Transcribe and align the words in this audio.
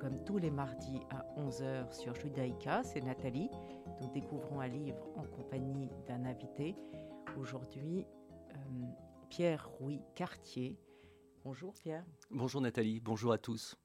comme 0.00 0.18
tous 0.24 0.38
les 0.38 0.50
mardis 0.50 1.00
à 1.10 1.24
11h 1.40 1.92
sur 1.92 2.14
Judaïka. 2.14 2.82
C'est 2.84 3.02
Nathalie. 3.02 3.50
Nous 4.00 4.08
découvrons 4.08 4.60
un 4.60 4.68
livre 4.68 5.06
en 5.16 5.22
compagnie 5.22 5.88
d'un 6.06 6.24
invité. 6.24 6.74
Aujourd'hui, 7.34 8.06
euh, 8.50 8.56
Pierre 9.28 9.68
Rouy 9.68 10.00
Cartier. 10.14 10.78
Bonjour 11.44 11.74
Pierre. 11.74 12.04
Bonjour 12.30 12.60
Nathalie, 12.60 13.00
bonjour 13.00 13.32
à 13.32 13.38
tous. 13.38 13.76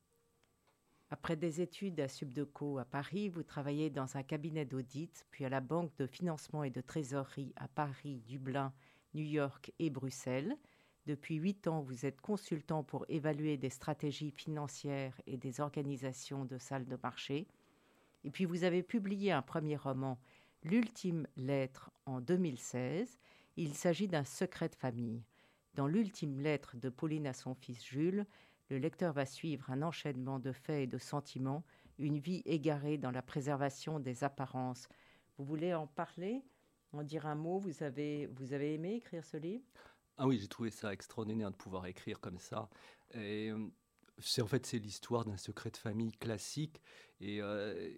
Après 1.10 1.36
des 1.36 1.60
études 1.60 2.00
à 2.00 2.08
Subdeco 2.08 2.78
à 2.78 2.86
Paris, 2.86 3.28
vous 3.28 3.44
travaillez 3.44 3.90
dans 3.90 4.16
un 4.16 4.24
cabinet 4.24 4.66
d'audit, 4.66 5.26
puis 5.32 5.44
à 5.44 5.50
la 5.50 5.60
Banque 5.60 5.96
de 5.98 6.08
financement 6.08 6.64
et 6.64 6.70
de 6.70 6.80
trésorerie 6.80 7.54
à 7.58 7.68
Paris, 7.68 8.22
Dublin, 8.28 8.74
New 9.14 9.26
York 9.26 9.74
et 9.80 9.90
Bruxelles. 9.90 10.56
Depuis 11.06 11.36
huit 11.36 11.68
ans, 11.68 11.82
vous 11.82 12.06
êtes 12.06 12.22
consultant 12.22 12.84
pour 12.84 13.06
évaluer 13.10 13.58
des 13.58 13.70
stratégies 13.70 14.32
financières 14.32 15.20
et 15.26 15.36
des 15.36 15.60
organisations 15.60 16.46
de 16.46 16.58
salles 16.58 16.88
de 16.88 16.98
marché. 17.04 17.48
Et 18.24 18.32
puis 18.32 18.46
vous 18.46 18.64
avez 18.64 18.84
publié 18.84 19.32
un 19.32 19.42
premier 19.42 19.76
roman, 19.76 20.20
L'ultime 20.64 21.28
lettre, 21.38 21.92
en 22.06 22.22
2016. 22.22 23.20
Il 23.58 23.74
s'agit 23.74 24.08
d'un 24.08 24.24
secret 24.24 24.70
de 24.70 24.76
famille. 24.76 25.24
Dans 25.74 25.88
l'ultime 25.88 26.40
lettre 26.40 26.78
de 26.78 26.90
Pauline 26.90 27.26
à 27.28 27.34
son 27.34 27.56
fils 27.56 27.84
Jules, 27.84 28.26
le 28.70 28.78
lecteur 28.78 29.12
va 29.14 29.26
suivre 29.26 29.70
un 29.72 29.82
enchaînement 29.82 30.40
de 30.40 30.52
faits 30.52 30.84
et 30.84 30.88
de 30.88 30.98
sentiments, 30.98 31.64
une 31.98 32.20
vie 32.20 32.42
égarée 32.46 32.98
dans 32.98 33.12
la 33.12 33.22
préservation 33.22 34.00
des 34.00 34.24
apparences. 34.24 34.88
Vous 35.38 35.46
voulez 35.46 35.74
en 35.74 35.88
parler, 35.88 36.44
en 36.94 37.04
dire 37.04 37.26
un 37.26 37.36
mot? 37.36 37.60
Vous 37.60 37.84
avez, 37.84 38.28
vous 38.28 38.54
avez 38.54 38.76
aimé 38.76 38.96
écrire 38.96 39.26
ce 39.26 39.38
livre? 39.38 39.66
Ah 40.18 40.28
oui, 40.28 40.38
j'ai 40.40 40.48
trouvé 40.48 40.70
ça 40.70 40.94
extraordinaire 40.94 41.52
de 41.52 41.56
pouvoir 41.56 41.88
écrire 41.88 42.20
comme 42.20 42.40
ça. 42.40 42.70
Euh, 43.16 43.68
c'est 44.20 44.42
en 44.42 44.48
fait 44.48 44.66
c'est 44.66 44.78
l'histoire 44.78 45.26
d'un 45.26 45.38
secret 45.38 45.72
de 45.72 45.78
famille 45.78 46.12
classique 46.12 46.82
et, 47.20 47.42
euh, 47.42 47.92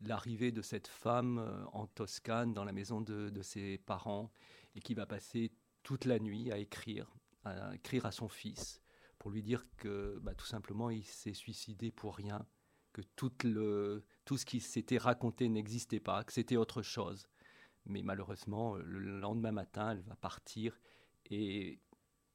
l'arrivée 0.00 0.52
de 0.52 0.62
cette 0.62 0.88
femme 0.88 1.38
euh, 1.38 1.64
en 1.72 1.86
Toscane 1.86 2.52
dans 2.52 2.64
la 2.64 2.72
maison 2.72 3.00
de, 3.00 3.42
ses 3.42 3.78
parents 3.78 4.30
et 4.74 4.80
qui 4.80 4.94
va 4.94 5.06
passer 5.06 5.52
toute 5.82 6.04
la 6.04 6.18
nuit 6.18 6.52
à 6.52 6.58
écrire, 6.58 7.14
à 7.44 7.74
écrire 7.74 8.06
à 8.06 8.12
son 8.12 8.28
fils 8.28 8.80
pour 9.18 9.30
lui 9.30 9.42
dire 9.42 9.64
que 9.76 10.18
bah, 10.22 10.34
tout 10.34 10.46
simplement 10.46 10.90
il 10.90 11.04
s'est 11.04 11.34
suicidé 11.34 11.90
pour 11.90 12.16
rien, 12.16 12.46
que 12.92 13.02
tout, 13.16 13.32
le, 13.44 14.04
tout 14.24 14.36
ce 14.36 14.46
qui 14.46 14.60
s'était 14.60 14.98
raconté 14.98 15.48
n'existait 15.48 16.00
pas, 16.00 16.24
que 16.24 16.32
c'était 16.32 16.56
autre 16.56 16.82
chose. 16.82 17.28
Mais 17.86 18.02
malheureusement, 18.02 18.76
le 18.76 19.20
lendemain 19.20 19.52
matin, 19.52 19.92
elle 19.92 20.02
va 20.02 20.16
partir 20.16 20.78
et 21.30 21.80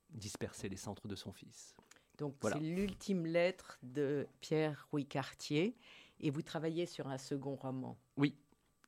disperser 0.10 0.70
les 0.70 0.78
centres 0.78 1.08
de 1.08 1.16
son 1.16 1.34
fils. 1.34 1.76
Donc 2.18 2.36
c'est 2.42 2.60
l'ultime 2.60 3.26
lettre 3.26 3.78
de 3.84 4.28
Pierre 4.40 4.88
Rouy 4.92 5.06
Cartier 5.06 5.76
et 6.20 6.30
vous 6.30 6.42
travaillez 6.42 6.86
sur 6.86 7.08
un 7.08 7.18
second 7.18 7.56
roman. 7.56 7.98
Oui, 8.18 8.36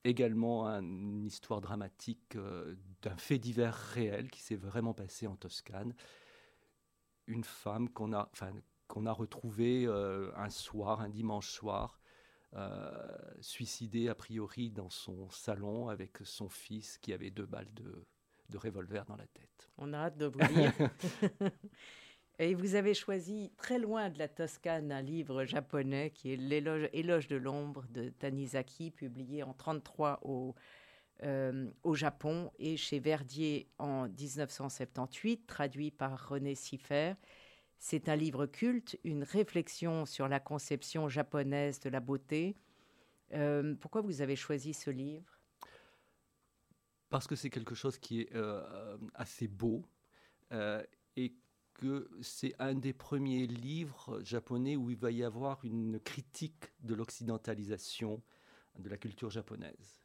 également 0.04 0.68
une 0.68 1.26
histoire 1.26 1.62
dramatique 1.62 2.36
euh, 2.36 2.76
d'un 3.02 3.18
fait 3.18 3.40
divers 3.40 3.76
réel 3.76 4.30
qui 4.32 4.42
s'est 4.42 4.56
vraiment 4.56 4.94
passé 4.94 5.28
en 5.28 5.36
Toscane. 5.36 5.94
Une 7.28 7.44
femme 7.44 7.90
qu'on 7.90 8.14
a, 8.14 8.30
enfin, 8.32 8.54
qu'on 8.88 9.06
a 9.06 9.12
retrouvée 9.12 9.86
euh, 9.86 10.32
un 10.36 10.50
soir, 10.50 11.02
un 11.02 11.10
dimanche 11.10 11.50
soir, 11.50 12.00
euh, 12.54 12.90
suicidée 13.42 14.08
a 14.08 14.16
priori 14.16 14.72
dans 14.72 14.90
son 14.90 15.30
salon 15.30 15.90
avec 15.90 16.18
son 16.24 16.48
fils 16.48 16.98
qui 16.98 17.12
avait 17.12 17.30
deux 17.30 17.46
balles 17.46 17.74
de, 17.74 18.06
de 18.50 18.58
revolver 18.58 19.06
dans 19.06 19.18
la 19.18 19.28
tête. 19.28 19.70
On 19.78 19.92
a 19.94 19.98
hâte 19.98 20.18
de 20.18 20.28
vous 20.28 20.40
lire. 20.40 20.74
Et 22.40 22.54
vous 22.54 22.76
avez 22.76 22.94
choisi 22.94 23.52
très 23.58 23.80
loin 23.80 24.10
de 24.10 24.20
la 24.20 24.28
Toscane 24.28 24.92
un 24.92 25.02
livre 25.02 25.46
japonais 25.46 26.12
qui 26.12 26.34
est 26.34 26.36
l'éloge 26.36 26.88
Éloge 26.94 27.28
de 27.28 27.36
l'ombre 27.36 27.86
de 27.90 28.10
Tanizaki, 28.10 28.92
publié 28.92 29.42
en 29.42 29.56
1933 29.58 30.20
au, 30.22 30.54
euh, 31.24 31.68
au 31.82 31.96
Japon 31.96 32.52
et 32.60 32.78
chez 32.78 33.00
Verdier 33.00 33.68
en 33.80 34.08
1978, 34.08 35.48
traduit 35.48 35.90
par 35.90 36.30
René 36.30 36.54
Siffer. 36.54 37.16
C'est 37.80 38.08
un 38.08 38.16
livre 38.16 38.46
culte, 38.46 39.00
une 39.04 39.24
réflexion 39.24 40.06
sur 40.06 40.28
la 40.28 40.40
conception 40.40 41.10
japonaise 41.10 41.80
de 41.80 41.90
la 41.90 42.00
beauté. 42.00 42.56
Euh, 43.34 43.74
pourquoi 43.82 44.02
vous 44.02 44.22
avez 44.22 44.36
choisi 44.36 44.76
ce 44.76 44.92
livre? 44.92 45.40
Parce 47.10 47.26
que 47.26 47.36
c'est 47.36 47.50
quelque 47.50 47.74
chose 47.74 47.98
qui 47.98 48.22
est 48.22 48.36
euh, 48.36 48.98
assez 49.16 49.48
beau 49.48 49.84
et 51.16 51.34
que 51.78 52.10
c'est 52.22 52.54
un 52.60 52.74
des 52.74 52.94
premiers 52.94 53.48
livres 53.48 54.20
japonais 54.24 54.76
où 54.76 54.90
il 54.90 54.98
va 54.98 55.12
y 55.12 55.24
avoir 55.24 55.64
une 55.64 56.00
critique 56.00 56.66
de 56.82 56.96
l'occidentalisation 56.96 58.22
de 58.80 58.90
la 58.90 58.98
culture 58.98 59.30
japonaise. 59.30 60.02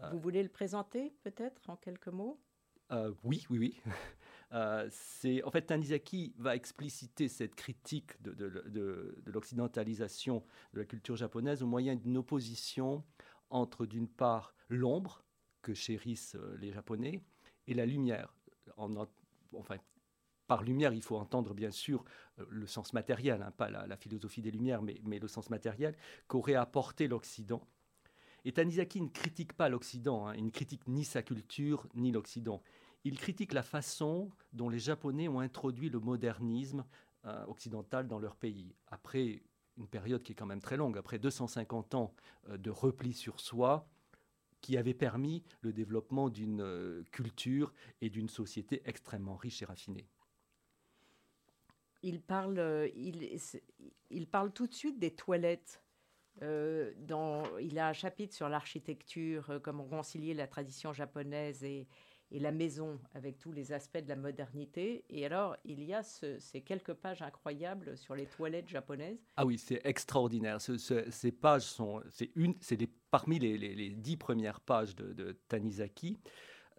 Euh, 0.00 0.10
Vous 0.10 0.18
voulez 0.18 0.42
le 0.42 0.48
présenter 0.48 1.12
peut-être 1.22 1.68
en 1.68 1.76
quelques 1.76 2.08
mots? 2.08 2.40
Oui, 3.22 3.46
oui, 3.50 3.58
oui. 3.58 3.80
c'est 4.90 5.44
en 5.44 5.50
fait 5.52 5.62
Tanizaki 5.62 6.34
va 6.38 6.56
expliciter 6.56 7.28
cette 7.28 7.54
critique 7.54 8.20
de, 8.20 8.32
de, 8.32 8.50
de 8.68 9.30
l'occidentalisation 9.30 10.44
de 10.72 10.80
la 10.80 10.84
culture 10.86 11.14
japonaise 11.14 11.62
au 11.62 11.66
moyen 11.66 11.94
d'une 11.94 12.16
opposition 12.16 13.04
entre 13.50 13.86
d'une 13.86 14.08
part 14.08 14.54
l'ombre 14.68 15.24
que 15.62 15.74
chérissent 15.74 16.36
euh, 16.36 16.56
les 16.58 16.72
Japonais, 16.72 17.20
et 17.66 17.74
la 17.74 17.86
lumière. 17.86 18.34
En, 18.76 18.94
enfin, 19.54 19.76
par 20.50 20.64
lumière, 20.64 20.92
il 20.92 21.00
faut 21.00 21.16
entendre 21.16 21.54
bien 21.54 21.70
sûr 21.70 22.02
euh, 22.40 22.44
le 22.50 22.66
sens 22.66 22.92
matériel, 22.92 23.40
hein, 23.40 23.52
pas 23.52 23.70
la, 23.70 23.96
philosophie 23.96 24.42
des 24.42 24.50
lumières, 24.50 24.82
mais, 24.82 25.20
le 25.20 25.28
sens 25.28 25.48
matériel 25.48 25.96
qu'aurait 26.26 26.56
apporté 26.56 27.06
l'Occident. 27.06 27.62
Et 28.44 28.50
Tanizaki 28.50 29.00
ne 29.00 29.06
critique 29.06 29.52
pas 29.52 29.68
l'Occident, 29.68 30.26
hein, 30.26 30.34
il 30.34 30.44
ne 30.44 30.50
critique 30.50 30.88
ni 30.88 31.04
sa 31.04 31.22
culture 31.22 31.86
ni 31.94 32.10
l'Occident. 32.10 32.64
Il 33.04 33.16
critique 33.16 33.52
la 33.52 33.62
façon 33.62 34.32
dont 34.52 34.68
les 34.68 34.80
Japonais 34.80 35.28
ont 35.28 35.38
introduit 35.38 35.88
le 35.88 36.00
modernisme 36.00 36.84
euh, 37.26 37.44
occidental 37.46 38.08
dans 38.08 38.18
leur 38.18 38.34
pays. 38.34 38.74
Après 38.88 39.44
une 39.76 39.86
période 39.86 40.24
qui 40.24 40.32
est 40.32 40.34
quand 40.34 40.46
même 40.46 40.60
très 40.60 40.76
longue, 40.76 40.98
après 40.98 41.20
250 41.20 41.94
ans 41.94 42.12
de 42.48 42.70
repli 42.70 43.12
sur 43.12 43.38
soi, 43.38 43.86
qui 44.62 44.76
avait 44.76 44.94
permis 44.94 45.44
le 45.60 45.72
développement 45.72 46.28
d'une 46.28 46.60
euh, 46.60 47.04
culture 47.12 47.72
et 48.00 48.10
d'une 48.10 48.28
société 48.28 48.82
extrêmement 48.84 49.36
riche 49.36 49.62
et 49.62 49.64
raffinée. 49.64 50.08
Il 52.02 52.20
parle, 52.20 52.58
euh, 52.58 52.88
il, 54.10 54.26
parle 54.26 54.52
tout 54.52 54.66
de 54.66 54.74
suite 54.74 54.98
des 54.98 55.10
toilettes. 55.10 55.82
Euh, 56.42 56.92
il 57.60 57.78
a 57.78 57.88
un 57.88 57.92
chapitre 57.92 58.34
sur 58.34 58.48
l'architecture, 58.48 59.60
comment 59.62 59.84
concilier 59.84 60.32
la 60.32 60.46
tradition 60.46 60.92
japonaise 60.92 61.62
et, 61.64 61.86
la 62.32 62.52
maison 62.52 63.00
avec 63.12 63.38
tous 63.40 63.50
les 63.50 63.72
aspects 63.72 63.98
de 63.98 64.08
la 64.08 64.14
modernité. 64.14 65.04
Et 65.10 65.26
alors, 65.26 65.56
il 65.64 65.82
y 65.82 65.92
a 65.92 66.04
ces 66.04 66.60
quelques 66.64 66.94
pages 66.94 67.22
incroyables 67.22 67.98
sur 67.98 68.14
les 68.14 68.26
toilettes 68.26 68.68
japonaises. 68.68 69.18
Ah 69.36 69.44
oui, 69.44 69.58
c'est 69.58 69.80
extraordinaire. 69.82 70.60
ces 70.60 71.32
pages 71.32 71.64
sont, 71.64 72.00
c'est 72.08 72.30
une, 72.36 72.54
c'est 72.60 72.78
parmi 73.10 73.40
les, 73.40 73.90
dix 73.90 74.16
premières 74.16 74.60
pages 74.60 74.94
de, 74.94 75.32
Tanizaki. 75.48 76.20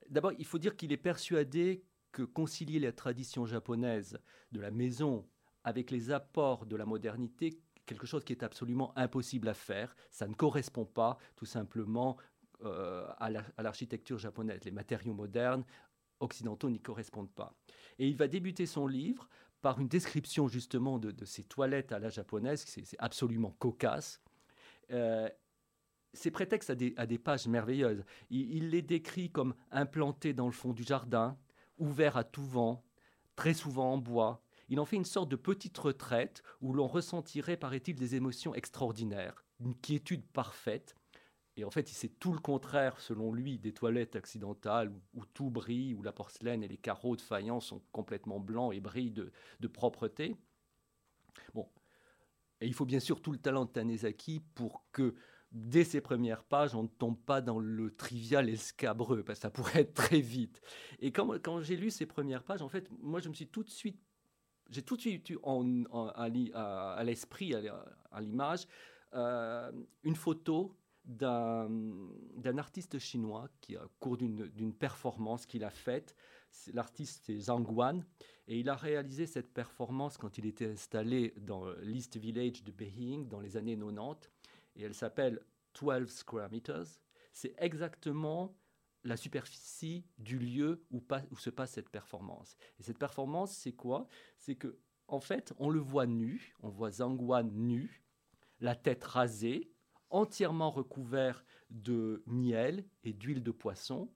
D'abord, 0.10 0.32
il 0.38 0.46
faut 0.46 0.58
dire 0.58 0.76
qu'il 0.76 0.92
est 0.92 0.98
persuadé 0.98 1.84
que 2.12 2.24
concilier 2.24 2.80
la 2.80 2.92
tradition 2.92 3.46
japonaise 3.46 4.20
de 4.52 4.60
la 4.60 4.72
maison 4.72 5.28
avec 5.64 5.92
les 5.92 6.12
apports 6.12 6.66
de 6.66 6.76
la 6.76 6.86
modernité 6.86 7.62
quelque 7.86 8.08
chose 8.08 8.24
qui 8.24 8.34
est 8.34 8.44
absolument 8.44 8.98
impossible 8.98 9.50
à 9.50 9.54
faire. 9.54 9.96
Ça 10.10 10.28
ne 10.28 10.34
correspond 10.34 10.86
pas 10.86 11.18
tout 11.36 11.46
simplement 11.46 12.18
euh, 12.64 13.08
à 13.18 13.62
l'architecture 13.62 14.18
japonaise. 14.18 14.64
Les 14.64 14.72
matériaux 14.72 15.14
modernes 15.14 15.66
occidentaux 16.20 16.70
n'y 16.70 16.80
correspondent 16.80 17.34
pas. 17.34 17.54
Et 18.00 18.08
il 18.08 18.16
va 18.16 18.28
débuter 18.28 18.66
son 18.66 18.88
livre 18.88 19.28
par 19.62 19.80
une 19.80 19.88
description 19.88 20.48
justement 20.48 21.00
de, 21.00 21.26
ces 21.26 21.44
toilettes 21.44 21.92
à 21.92 22.00
la 22.00 22.10
japonaise, 22.10 22.64
c'est 22.66 22.96
absolument 23.00 23.52
cocasse. 23.60 24.22
Euh, 24.92 25.30
c'est 26.14 26.32
prétexte 26.32 26.70
à 26.70 26.76
des, 26.76 27.18
pages 27.20 27.48
merveilleuses. 27.48 28.04
Il, 28.30 28.56
il, 28.56 28.70
les 28.70 28.82
décrit 28.82 29.32
comme 29.32 29.54
implantés 29.70 30.34
dans 30.34 30.48
le 30.48 30.52
fond 30.52 30.74
du 30.74 30.84
jardin, 30.84 31.38
ouverts 31.82 32.16
à 32.16 32.24
tout 32.24 32.46
vent, 32.46 32.86
très 33.36 33.54
souvent 33.54 33.94
en 33.94 33.98
bois. 33.98 34.44
Il 34.70 34.80
en 34.80 34.86
fait 34.86 34.96
une 34.96 35.06
sorte 35.06 35.30
de 35.30 35.36
petite 35.36 35.78
retraite 35.78 36.44
où 36.62 36.74
l'on 36.74 36.88
ressentirait, 36.88 37.58
paraît-il, 37.58 37.96
des 37.96 38.16
émotions 38.16 38.56
extraordinaires, 38.56 39.44
une 39.60 39.76
quiétude 39.76 40.26
parfaite, 40.28 40.96
Et 41.58 41.66
en 41.66 41.72
fait, 41.72 41.90
c'est 41.90 42.20
tout 42.20 42.32
le 42.32 42.40
contraire, 42.40 43.00
selon 43.02 43.34
lui, 43.34 43.60
des 43.60 43.74
toilettes 43.74 44.16
accidentales 44.16 44.90
où, 45.14 45.26
tout 45.26 45.50
brille, 45.50 45.94
où 45.94 46.02
la 46.02 46.14
porcelaine 46.14 46.64
et 46.64 46.68
les 46.70 46.78
carreaux 46.78 47.18
de 47.18 47.22
faïence 47.22 47.68
sont 47.68 47.82
complètement 47.92 48.40
blancs 48.40 48.74
et 48.74 48.80
brillent 48.80 49.12
de, 49.12 49.32
de 49.60 49.68
propreté. 49.68 50.38
Bon, 51.54 51.68
et 52.62 52.68
il 52.68 52.74
faut 52.74 52.86
bien 52.86 53.00
sûr 53.00 53.22
tout 53.22 53.32
le 53.32 53.40
talent 53.40 53.66
de 53.66 53.72
Tanezaki 53.72 54.40
pour 54.54 54.86
que 54.92 55.16
dès 55.52 55.84
ses 55.84 56.02
premières 56.02 56.44
pages, 56.44 56.76
on 56.76 56.84
ne 56.84 56.88
tombe 56.88 57.18
pas 57.18 57.42
dans 57.42 57.60
le 57.60 57.94
trivial 57.94 58.48
et 58.48 58.52
le 58.52 58.58
scabreux, 58.58 59.24
parce 59.24 59.40
que 59.40 59.44
ça 59.44 59.50
pourrait 59.50 59.82
être 59.82 59.94
très 59.94 60.22
vite. 60.22 60.62
Et 61.00 61.12
quand, 61.12 61.62
j'ai 61.62 61.76
lu 61.76 61.92
ces 61.92 62.06
premières 62.06 62.44
pages, 62.44 62.62
en 62.62 62.70
fait, 62.70 62.90
moi, 63.02 63.20
je 63.20 63.30
me 63.30 63.34
suis 63.34 63.48
tout 63.48 63.64
de 63.64 63.70
suite, 63.70 64.00
j'ai 64.70 64.82
tout 64.82 64.96
de 64.96 65.02
suite 65.02 65.30
eu 65.30 65.38
en, 65.44 65.84
à, 66.16 66.30
l'esprit, 67.04 67.54
à, 67.54 68.22
l'image, 68.22 68.68
euh, 69.14 69.72
une 70.04 70.16
photo 70.16 70.78
d'un 71.04 72.58
artiste 72.58 73.00
chinois 73.00 73.50
qui, 73.60 73.76
au 73.76 73.90
cours 74.00 74.18
d'une 74.18 74.74
performance 74.74 75.46
qu'il 75.46 75.64
a 75.66 75.72
faite, 75.72 76.16
l'artiste 76.74 77.24
c'est 77.26 77.38
Zhang 77.38 77.64
Guan, 77.64 78.06
et 78.48 78.60
il 78.60 78.70
a 78.70 78.76
réalisé 78.76 79.26
cette 79.26 79.54
performance 79.54 80.18
quand 80.18 80.38
il 80.38 80.46
était 80.46 80.68
installé 80.68 81.34
dans 81.38 81.66
l'East 81.82 82.18
Village 82.18 82.64
de 82.64 82.72
Beijing 82.72 83.28
dans 83.28 83.40
les 83.40 83.58
années 83.58 83.78
90, 83.78 84.30
et 84.76 84.84
elle 84.84 84.94
s'appelle 84.94 85.40
12 85.80 86.10
Square 86.10 86.52
Meters. 86.52 87.00
C'est 87.34 87.54
exactement 87.58 88.56
la 89.04 89.18
superficie 89.18 90.06
du 90.18 90.38
lieu 90.38 90.86
où, 90.92 91.02
se 91.38 91.50
passe 91.50 91.72
cette 91.72 91.90
performance. 91.90 92.56
Et 92.80 92.84
cette 92.84 93.00
performance, 93.00 93.52
c'est 93.52 93.74
quoi? 93.74 94.08
C'est 94.38 94.56
que, 94.56 94.78
en 95.08 95.20
fait, 95.20 95.54
on 95.58 95.70
le 95.70 95.80
voit 95.80 96.06
nu, 96.06 96.54
on 96.62 96.70
voit 96.70 96.92
Zhang 96.92 97.20
nu, 97.52 98.04
la 98.60 98.76
tête 98.76 99.04
rasée, 99.04 99.72
entièrement 100.10 100.70
recouvert 100.70 101.44
de 101.70 102.22
miel 102.28 102.86
et 103.04 103.14
d'huile 103.14 103.44
de 103.44 103.52
poisson, 103.52 104.12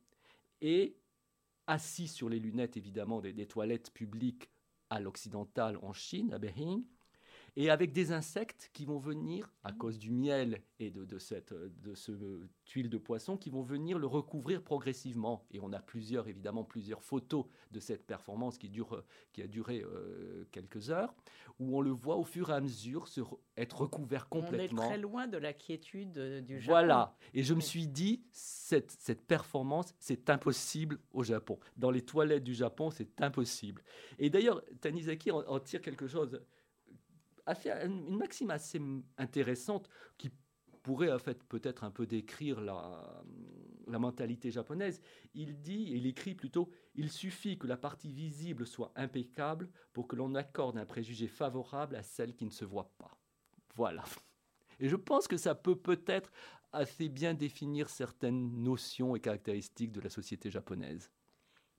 et 0.61 0.97
assis 1.67 2.07
sur 2.07 2.29
les 2.29 2.39
lunettes 2.39 2.77
évidemment 2.77 3.21
des, 3.21 3.47
toilettes 3.47 3.91
publiques 3.91 4.51
à 4.89 4.99
l'occidental 4.99 5.77
en 5.81 5.93
Chine, 5.93 6.31
à 6.33 6.37
Beijing, 6.37 6.85
et 7.57 7.69
avec 7.69 7.93
des 7.93 8.11
insectes 8.11 8.69
qui 8.73 8.85
vont 8.85 8.97
venir, 8.97 9.51
à 9.63 9.71
mmh. 9.71 9.77
cause 9.77 9.97
du 9.97 10.11
miel 10.11 10.61
et 10.79 10.91
de, 10.91 11.17
cette, 11.17 11.53
de 11.53 11.95
ce 11.95 12.11
tuile 12.65 12.89
de 12.89 12.97
poisson, 12.97 13.37
qui 13.37 13.49
vont 13.49 13.61
venir 13.61 13.97
le 13.97 14.07
recouvrir 14.07 14.61
progressivement. 14.61 15.45
Et 15.51 15.59
on 15.61 15.71
a 15.71 15.79
plusieurs, 15.79 16.27
évidemment, 16.27 16.63
plusieurs 16.63 17.01
photos 17.01 17.45
de 17.71 17.79
cette 17.79 18.05
performance 18.05 18.57
qui, 18.57 18.69
dure, 18.69 19.03
qui 19.31 19.41
a 19.41 19.47
duré 19.47 19.81
euh, 19.81 20.45
quelques 20.51 20.89
heures, 20.89 21.13
où 21.59 21.77
on 21.77 21.81
le 21.81 21.91
voit 21.91 22.17
au 22.17 22.25
fur 22.25 22.49
et 22.49 22.53
à 22.53 22.59
mesure 22.59 23.07
se 23.07 23.21
être 23.55 23.81
recouvert 23.81 24.27
complètement. 24.27 24.81
On 24.81 24.85
est 24.85 24.89
très 24.89 24.97
loin 24.97 25.27
de 25.27 25.37
la 25.37 25.53
quiétude 25.53 26.17
euh, 26.17 26.41
du 26.41 26.59
Japon. 26.59 26.73
Voilà. 26.73 27.15
Et 27.33 27.43
je 27.43 27.53
me 27.53 27.61
suis 27.61 27.87
dit, 27.87 28.25
cette, 28.31 28.91
cette 28.91 29.25
performance, 29.25 29.93
c'est 29.97 30.29
impossible 30.29 30.99
au 31.13 31.23
Japon. 31.23 31.57
Dans 31.77 31.91
les 31.91 32.01
toilettes 32.01 32.43
du 32.43 32.53
Japon, 32.53 32.91
c'est 32.91 33.21
impossible. 33.21 33.81
Et 34.19 34.29
d'ailleurs, 34.29 34.61
Tanizaki 34.81 35.31
en 35.31 35.59
tire 35.59 35.81
quelque 35.81 36.07
chose 36.07 36.41
une 37.47 38.17
maxime 38.17 38.49
assez 38.51 38.81
intéressante 39.17 39.89
qui 40.17 40.31
pourrait 40.83 41.11
en 41.11 41.19
fait 41.19 41.43
peut-être 41.43 41.83
un 41.83 41.91
peu 41.91 42.05
décrire 42.05 42.61
la, 42.61 43.23
la 43.87 43.99
mentalité 43.99 44.51
japonaise. 44.51 45.01
Il 45.33 45.61
dit, 45.61 45.91
il 45.91 46.05
écrit 46.05 46.35
plutôt, 46.35 46.69
il 46.93 47.11
suffit 47.11 47.57
que 47.57 47.67
la 47.67 47.77
partie 47.77 48.11
visible 48.11 48.65
soit 48.65 48.91
impeccable 48.95 49.69
pour 49.93 50.07
que 50.07 50.15
l'on 50.15 50.35
accorde 50.35 50.77
un 50.77 50.85
préjugé 50.85 51.27
favorable 51.27 51.95
à 51.95 52.03
celle 52.03 52.35
qui 52.35 52.45
ne 52.45 52.51
se 52.51 52.65
voit 52.65 52.91
pas. 52.97 53.19
Voilà. 53.75 54.03
Et 54.79 54.89
je 54.89 54.95
pense 54.95 55.27
que 55.27 55.37
ça 55.37 55.55
peut 55.55 55.75
peut-être 55.75 56.31
assez 56.71 57.09
bien 57.09 57.33
définir 57.33 57.89
certaines 57.89 58.61
notions 58.61 59.15
et 59.15 59.19
caractéristiques 59.19 59.91
de 59.91 60.01
la 60.01 60.09
société 60.09 60.51
japonaise. 60.51 61.09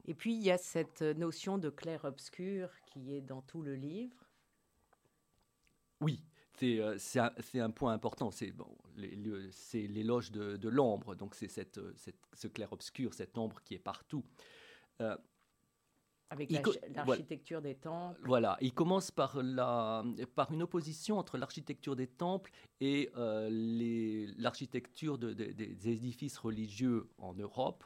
Et 0.04 0.14
puis 0.14 0.34
il 0.34 0.42
y 0.42 0.50
a 0.50 0.58
cette 0.58 1.02
notion 1.02 1.58
de 1.58 1.68
clair-obscur 1.68 2.70
qui 2.86 3.14
est 3.14 3.20
dans 3.20 3.42
tout 3.42 3.62
le 3.62 3.74
livre. 3.74 4.25
Oui, 6.00 6.22
c'est 6.58 6.80
euh, 6.80 6.96
un, 7.54 7.70
point 7.70 7.92
important. 7.92 8.30
C'est 8.30 8.50
bon, 8.50 8.76
l'éloge 8.96 10.30
de, 10.32 10.56
de 10.56 10.68
l'ombre. 10.68 11.14
Donc 11.14 11.34
c'est 11.34 11.78
euh, 11.78 11.92
ce 12.32 12.48
clair-obscur, 12.48 13.14
cette 13.14 13.36
ombre 13.36 13.60
qui 13.62 13.74
est 13.74 13.78
partout. 13.78 14.24
Euh, 15.00 15.16
avec 16.28 16.50
l'architecture 16.50 17.62
des 17.62 17.76
temples. 17.76 18.20
Voilà, 18.24 18.56
il 18.60 18.74
commence 18.74 19.12
par, 19.12 19.40
la, 19.40 20.04
par 20.34 20.50
une 20.50 20.62
opposition 20.62 21.18
entre 21.18 21.38
l'architecture 21.38 21.94
des 21.94 22.08
temples 22.08 22.50
et 22.80 23.10
l'architecture 24.36 25.18
des 25.18 25.88
édifices 25.88 26.36
religieux 26.38 27.08
en 27.18 27.32
Europe. 27.34 27.84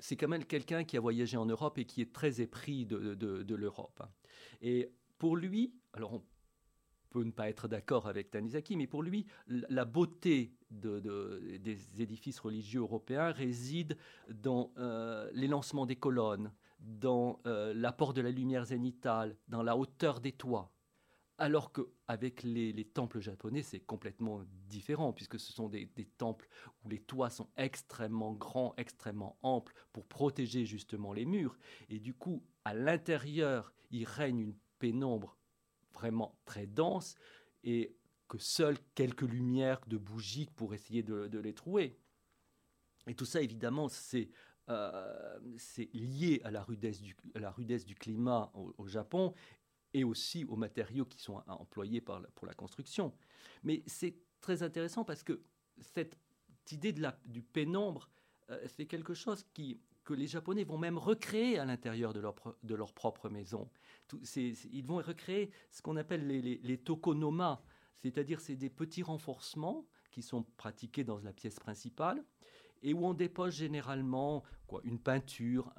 c'est 0.00 0.16
quand 0.16 0.28
même 0.28 0.44
quelqu'un 0.44 0.84
qui 0.84 0.98
a 0.98 1.00
voyagé 1.00 1.38
en 1.38 1.46
Europe 1.46 1.78
et 1.78 1.86
qui 1.86 2.02
est 2.02 2.12
très 2.12 2.42
épris 2.42 2.84
de, 2.84 3.14
de 3.14 3.54
l'Europe. 3.54 4.02
Et 4.60 4.92
pour 5.16 5.34
lui, 5.34 5.72
alors 5.94 6.12
on 6.12 6.22
ne 7.24 7.30
pas 7.30 7.48
être 7.48 7.68
d'accord 7.68 8.06
avec 8.06 8.30
Tanizaki, 8.30 8.76
mais 8.76 8.86
pour 8.86 9.02
lui, 9.02 9.26
la 9.46 9.84
beauté 9.84 10.52
des 10.70 11.78
édifices 12.02 12.40
religieux 12.40 12.80
européens 12.80 13.30
réside 13.30 13.96
dans 14.28 14.72
euh, 14.78 15.30
l'élancement 15.32 15.86
des 15.86 15.96
colonnes, 15.96 16.52
dans 16.80 17.40
euh, 17.46 17.72
l'apport 17.74 18.12
de 18.12 18.20
la 18.20 18.30
lumière 18.30 18.64
zénitale, 18.64 19.36
dans 19.48 19.62
la 19.62 19.76
hauteur 19.76 20.20
des 20.20 20.32
toits. 20.32 20.72
Alors 21.38 21.70
qu'avec 21.72 22.42
les, 22.42 22.72
les 22.72 22.84
temples 22.84 23.20
japonais, 23.20 23.62
c'est 23.62 23.80
complètement 23.80 24.42
différent, 24.68 25.12
puisque 25.12 25.38
ce 25.38 25.52
sont 25.52 25.68
des, 25.68 25.84
des, 25.94 26.06
temples 26.06 26.48
où 26.82 26.88
les 26.88 27.00
toits 27.00 27.28
sont 27.28 27.48
extrêmement 27.58 28.32
grands, 28.32 28.72
extrêmement 28.78 29.36
amples, 29.42 29.74
pour 29.92 30.06
protéger 30.06 30.64
justement 30.64 31.12
les 31.12 31.26
murs. 31.26 31.58
Et 31.90 31.98
du 31.98 32.14
coup, 32.14 32.42
à 32.64 32.72
l'intérieur, 32.72 33.74
il 33.90 34.04
règne 34.06 34.38
une 34.38 34.54
pénombre 34.78 35.35
vraiment 35.96 36.38
très 36.44 36.66
dense 36.66 37.14
et 37.64 37.96
que 38.28 38.38
seules 38.38 38.78
quelques 38.94 39.22
lumières 39.22 39.80
de 39.86 39.96
bougies 39.96 40.48
pour 40.56 40.74
essayer 40.74 41.02
de, 41.02 41.38
les 41.38 41.54
trouver. 41.54 41.98
Et 43.06 43.14
tout 43.14 43.24
ça, 43.24 43.40
évidemment, 43.40 43.88
c'est 43.88 44.28
euh, 44.68 45.38
lié 45.92 46.40
à 46.44 46.50
la 46.50 46.62
rudesse 46.62 47.00
du, 47.00 47.16
la 47.34 47.50
rudesse 47.50 47.86
du 47.86 47.94
climat 47.94 48.50
au, 48.54 48.86
Japon 48.86 49.32
et 49.94 50.04
aussi 50.04 50.44
aux 50.44 50.56
matériaux 50.56 51.06
qui 51.06 51.20
sont 51.20 51.42
employés 51.46 52.00
pour 52.00 52.46
la 52.46 52.54
construction. 52.54 53.14
Mais 53.62 53.82
c'est 53.86 54.16
très 54.40 54.62
intéressant 54.62 55.04
parce 55.04 55.22
que 55.22 55.40
cette 55.80 56.18
idée 56.72 56.92
de 56.92 57.00
la, 57.00 57.18
du 57.24 57.42
pénombre, 57.42 58.10
euh, 58.50 58.66
c'est 58.76 58.86
quelque 58.86 59.14
chose 59.14 59.44
qui, 59.54 59.80
que 60.06 60.14
les 60.14 60.28
Japonais 60.28 60.64
vont 60.64 60.78
même 60.78 60.96
recréer 60.96 61.58
à 61.58 61.66
l'intérieur 61.66 62.14
de 62.14 62.20
leur, 62.20 62.34
de 62.62 62.74
leur 62.74 62.94
propre 62.94 63.28
maison. 63.28 63.68
ils 64.32 64.86
vont 64.86 64.96
recréer 64.96 65.50
ce 65.70 65.82
qu'on 65.82 65.96
appelle 65.96 66.26
les, 66.26 66.40
les, 66.40 66.78
tokonoma, 66.78 67.62
c'est-à-dire 67.96 68.40
c'est 68.40 68.56
des 68.56 68.70
petits 68.70 69.02
renforcements 69.02 69.84
qui 70.12 70.22
sont 70.22 70.44
pratiqués 70.56 71.04
dans 71.04 71.18
la 71.18 71.32
pièce 71.32 71.58
principale 71.58 72.24
et 72.82 72.94
où 72.94 73.04
on 73.04 73.14
dépose 73.14 73.54
généralement 73.54 74.44
quoi, 74.66 74.80
une 74.84 75.00
peinture, 75.00 75.74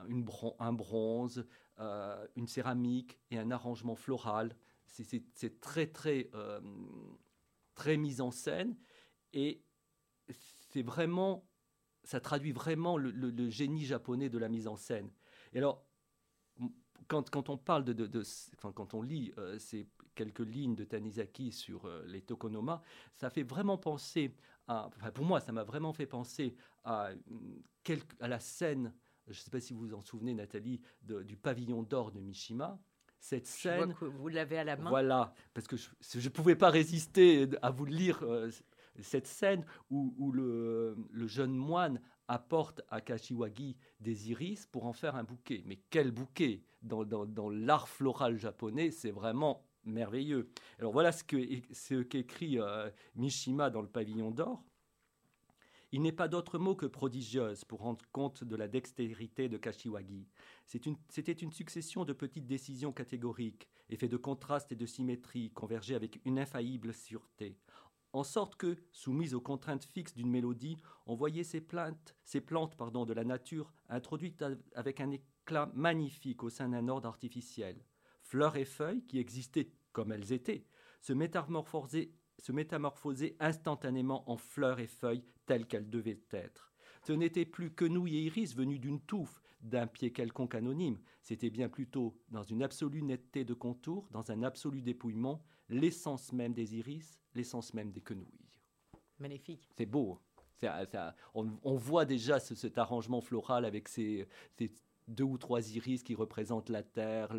un 0.59 0.73
bronze, 0.73 1.45
euh, 1.79 2.27
une 2.35 2.47
céramique 2.47 3.17
et 3.31 3.39
un 3.39 3.49
arrangement 3.49 3.95
floral. 3.95 4.55
C'est 4.85 5.61
très 5.61 5.87
très 5.87 6.29
euh, 6.33 6.59
très 7.75 7.97
mis 7.97 8.19
en 8.19 8.31
scène 8.31 8.75
et 9.31 9.63
c'est 10.29 10.81
vraiment 10.81 11.47
ça 12.07 12.21
traduit 12.21 12.53
vraiment 12.53 12.97
le, 12.97 13.49
génie 13.49 13.85
japonais 13.85 14.29
de 14.29 14.37
la 14.37 14.47
mise 14.47 14.67
en 14.67 14.77
scène. 14.77 15.11
Et 15.53 15.57
alors, 15.57 15.85
quand, 17.09 17.29
quand 17.29 17.49
on 17.49 17.57
parle 17.57 17.83
de, 17.83 17.91
de, 17.91 18.21
enfin, 18.55 18.71
quand 18.71 18.93
on 18.93 19.01
lit 19.01 19.33
euh, 19.37 19.59
ces 19.59 19.89
quelques 20.15 20.39
lignes 20.39 20.75
de 20.75 20.85
Tanizaki 20.85 21.51
sur 21.51 21.85
euh, 21.85 22.05
les 22.07 22.21
tokonoma, 22.21 22.81
ça 23.13 23.29
fait 23.29 23.43
vraiment 23.43 23.77
penser 23.77 24.33
à, 24.67 24.87
enfin, 24.87 25.11
pour 25.11 25.25
moi, 25.25 25.41
ça 25.41 25.51
m'a 25.51 25.65
vraiment 25.65 25.91
fait 25.91 26.05
penser 26.05 26.55
à, 26.85 27.09
à 28.21 28.27
la 28.29 28.39
scène, 28.39 28.93
je 29.27 29.31
ne 29.31 29.43
sais 29.43 29.51
pas 29.51 29.59
si 29.59 29.73
vous 29.73 29.81
vous 29.81 29.93
en 29.93 30.01
souvenez, 30.01 30.33
Nathalie, 30.33 30.79
du 31.01 31.35
pavillon 31.35 31.83
d'or 31.83 32.13
de 32.13 32.21
Mishima. 32.21 32.79
Cette 33.19 33.47
scène. 33.47 33.79
Je 33.81 33.85
vois 33.85 33.93
que 33.95 34.05
vous 34.05 34.27
l'avez 34.29 34.59
à 34.59 34.63
la 34.63 34.77
main. 34.77 34.89
Voilà, 34.89 35.33
parce 35.53 35.67
que 35.67 35.75
je 35.75 35.89
ne 36.23 36.29
pouvais 36.29 36.55
pas 36.55 36.69
résister 36.69 37.49
à 37.61 37.71
vous 37.71 37.85
lire. 37.85 38.23
Euh, 38.23 38.49
cette 39.01 39.27
scène 39.27 39.65
où, 39.89 40.31
le, 40.31 40.95
jeune 41.25 41.55
moine 41.55 42.01
apporte 42.27 42.81
à 42.89 43.01
Kashiwagi 43.01 43.77
des 43.99 44.31
iris 44.31 44.65
pour 44.65 44.85
en 44.85 44.93
faire 44.93 45.15
un 45.15 45.23
bouquet. 45.23 45.63
Mais 45.65 45.79
quel 45.89 46.11
bouquet 46.11 46.63
Dans, 46.81 47.49
l'art 47.49 47.87
floral 47.87 48.37
japonais, 48.37 48.91
c'est 48.91 49.11
vraiment 49.11 49.65
merveilleux. 49.85 50.49
Alors 50.79 50.91
voilà 50.91 51.11
ce 51.11 52.01
qu'écrit 52.01 52.59
euh, 52.59 52.89
Mishima 53.15 53.69
dans 53.69 53.81
le 53.81 53.87
pavillon 53.87 54.31
d'or. 54.31 54.63
Il 55.93 56.01
n'est 56.01 56.11
pas 56.11 56.27
d'autre 56.27 56.59
mot 56.59 56.75
que 56.75 56.85
prodigieuse 56.85 57.63
pour 57.63 57.79
rendre 57.79 58.03
compte 58.11 58.43
de 58.43 58.55
la 58.57 58.67
dextérité 58.67 59.47
de 59.47 59.57
Kashiwagi. 59.57 60.27
C'était 60.65 60.89
une, 61.31 61.47
une, 61.47 61.51
succession 61.53 62.03
de 62.03 62.11
petites 62.11 62.45
décisions 62.45 62.91
catégoriques, 62.91 63.69
effets 63.89 64.09
de 64.09 64.17
contraste 64.17 64.73
et 64.73 64.75
de 64.75 64.85
symétrie, 64.85 65.49
convergées 65.51 65.95
avec 65.95 66.19
une 66.25 66.39
infaillible 66.39 66.93
sûreté 66.93 67.57
en 68.17 68.23
sorte 68.23 68.55
que, 68.55 68.77
soumise 68.91 69.35
aux 69.35 69.41
contraintes 69.41 69.85
fixes 69.85 70.15
d'une 70.15 70.31
mélodie, 70.31 70.77
on 71.05 71.15
voyait 71.15 71.43
ces, 71.43 71.61
plantes, 71.61 72.15
ces 72.23 72.41
plantes 72.41 72.75
pardon, 72.75 73.05
de 73.05 73.13
la 73.13 73.23
nature 73.23 73.71
introduites 73.89 74.43
avec 74.73 74.99
un 74.99 75.11
éclat 75.11 75.71
magnifique 75.75 76.43
au 76.43 76.49
sein 76.49 76.69
d'un 76.69 76.87
ordre 76.87 77.07
artificiel. 77.07 77.85
Fleurs 78.21 78.55
et 78.55 78.65
feuilles, 78.65 79.05
qui 79.05 79.19
existaient 79.19 79.71
comme 79.93 80.11
elles 80.11 80.33
étaient, 80.33 80.65
se 81.01 81.13
métamorphosaient, 81.13 82.11
instantanément 83.39 84.29
en 84.29 84.37
fleurs 84.37 84.79
et 84.79 84.87
feuilles 84.87 85.23
telles 85.45 85.67
qu'elles 85.67 85.89
devaient 85.89 86.23
être. 86.31 86.73
Ce 87.03 87.13
n'était 87.13 87.45
plus 87.45 87.71
quenouilles 87.71 88.17
et 88.17 88.23
iris 88.23 88.55
venus 88.55 88.79
d'une 88.79 88.99
touffe, 88.99 89.41
d'un 89.61 89.87
pied 89.87 90.11
quelconque 90.11 90.55
anonyme, 90.55 90.99
c'était 91.21 91.49
bien 91.49 91.69
plutôt, 91.69 92.17
dans 92.29 92.43
une 92.43 92.63
absolue 92.63 93.01
netteté 93.01 93.43
de 93.43 93.53
contour, 93.53 94.07
dans 94.11 94.31
un 94.31 94.43
absolu 94.43 94.81
dépouillement, 94.81 95.43
l'essence 95.69 96.31
même 96.33 96.53
des 96.53 96.75
iris, 96.75 97.19
l'essence 97.33 97.73
même 97.73 97.91
des 97.91 98.01
quenouilles. 98.01 98.47
Magnifique. 99.19 99.67
C'est 99.77 99.85
beau. 99.85 100.19
on, 101.33 101.75
voit 101.75 102.05
déjà 102.05 102.39
cet 102.39 102.77
arrangement 102.77 103.21
floral 103.21 103.65
avec 103.65 103.87
ces, 103.87 104.27
deux 105.07 105.23
ou 105.23 105.37
trois 105.37 105.67
iris 105.75 106.03
qui 106.03 106.15
représentent 106.15 106.69
la 106.69 106.83
terre, 106.83 107.35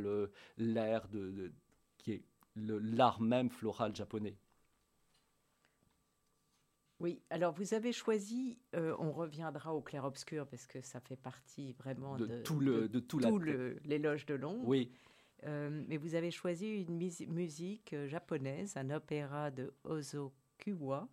l'air, 0.56 1.08
de, 1.08 1.52
qui 1.98 2.12
est 2.12 2.24
l'art 2.56 3.20
même 3.20 3.50
floral 3.50 3.94
japonais. 3.94 4.36
Oui, 7.00 7.22
alors 7.30 7.52
vous 7.52 7.74
avez 7.74 7.92
choisi, 7.92 8.58
euh, 8.74 8.96
on 8.98 9.12
reviendra 9.12 9.72
au 9.72 9.80
clair-obscur 9.80 10.48
parce 10.48 10.66
que 10.66 10.80
ça 10.80 10.98
fait 10.98 11.16
partie 11.16 11.72
vraiment 11.74 12.16
de, 12.16 12.42
tout 12.42 12.58
le 12.58 12.88
de, 12.88 12.98
tout, 12.98 13.20
l'éloge 13.84 14.26
de 14.26 14.34
l'ombre. 14.34 14.66
Oui. 14.66 14.90
Euh, 15.44 15.84
mais 15.86 15.96
vous 15.96 16.14
avez 16.14 16.30
choisi 16.30 16.82
une 16.82 16.96
musique 16.96 17.92
euh, 17.92 18.08
japonaise, 18.08 18.76
un 18.76 18.90
opéra 18.90 19.50
de 19.50 19.72
Ozo 19.84 20.32
Kuwa, 20.58 21.08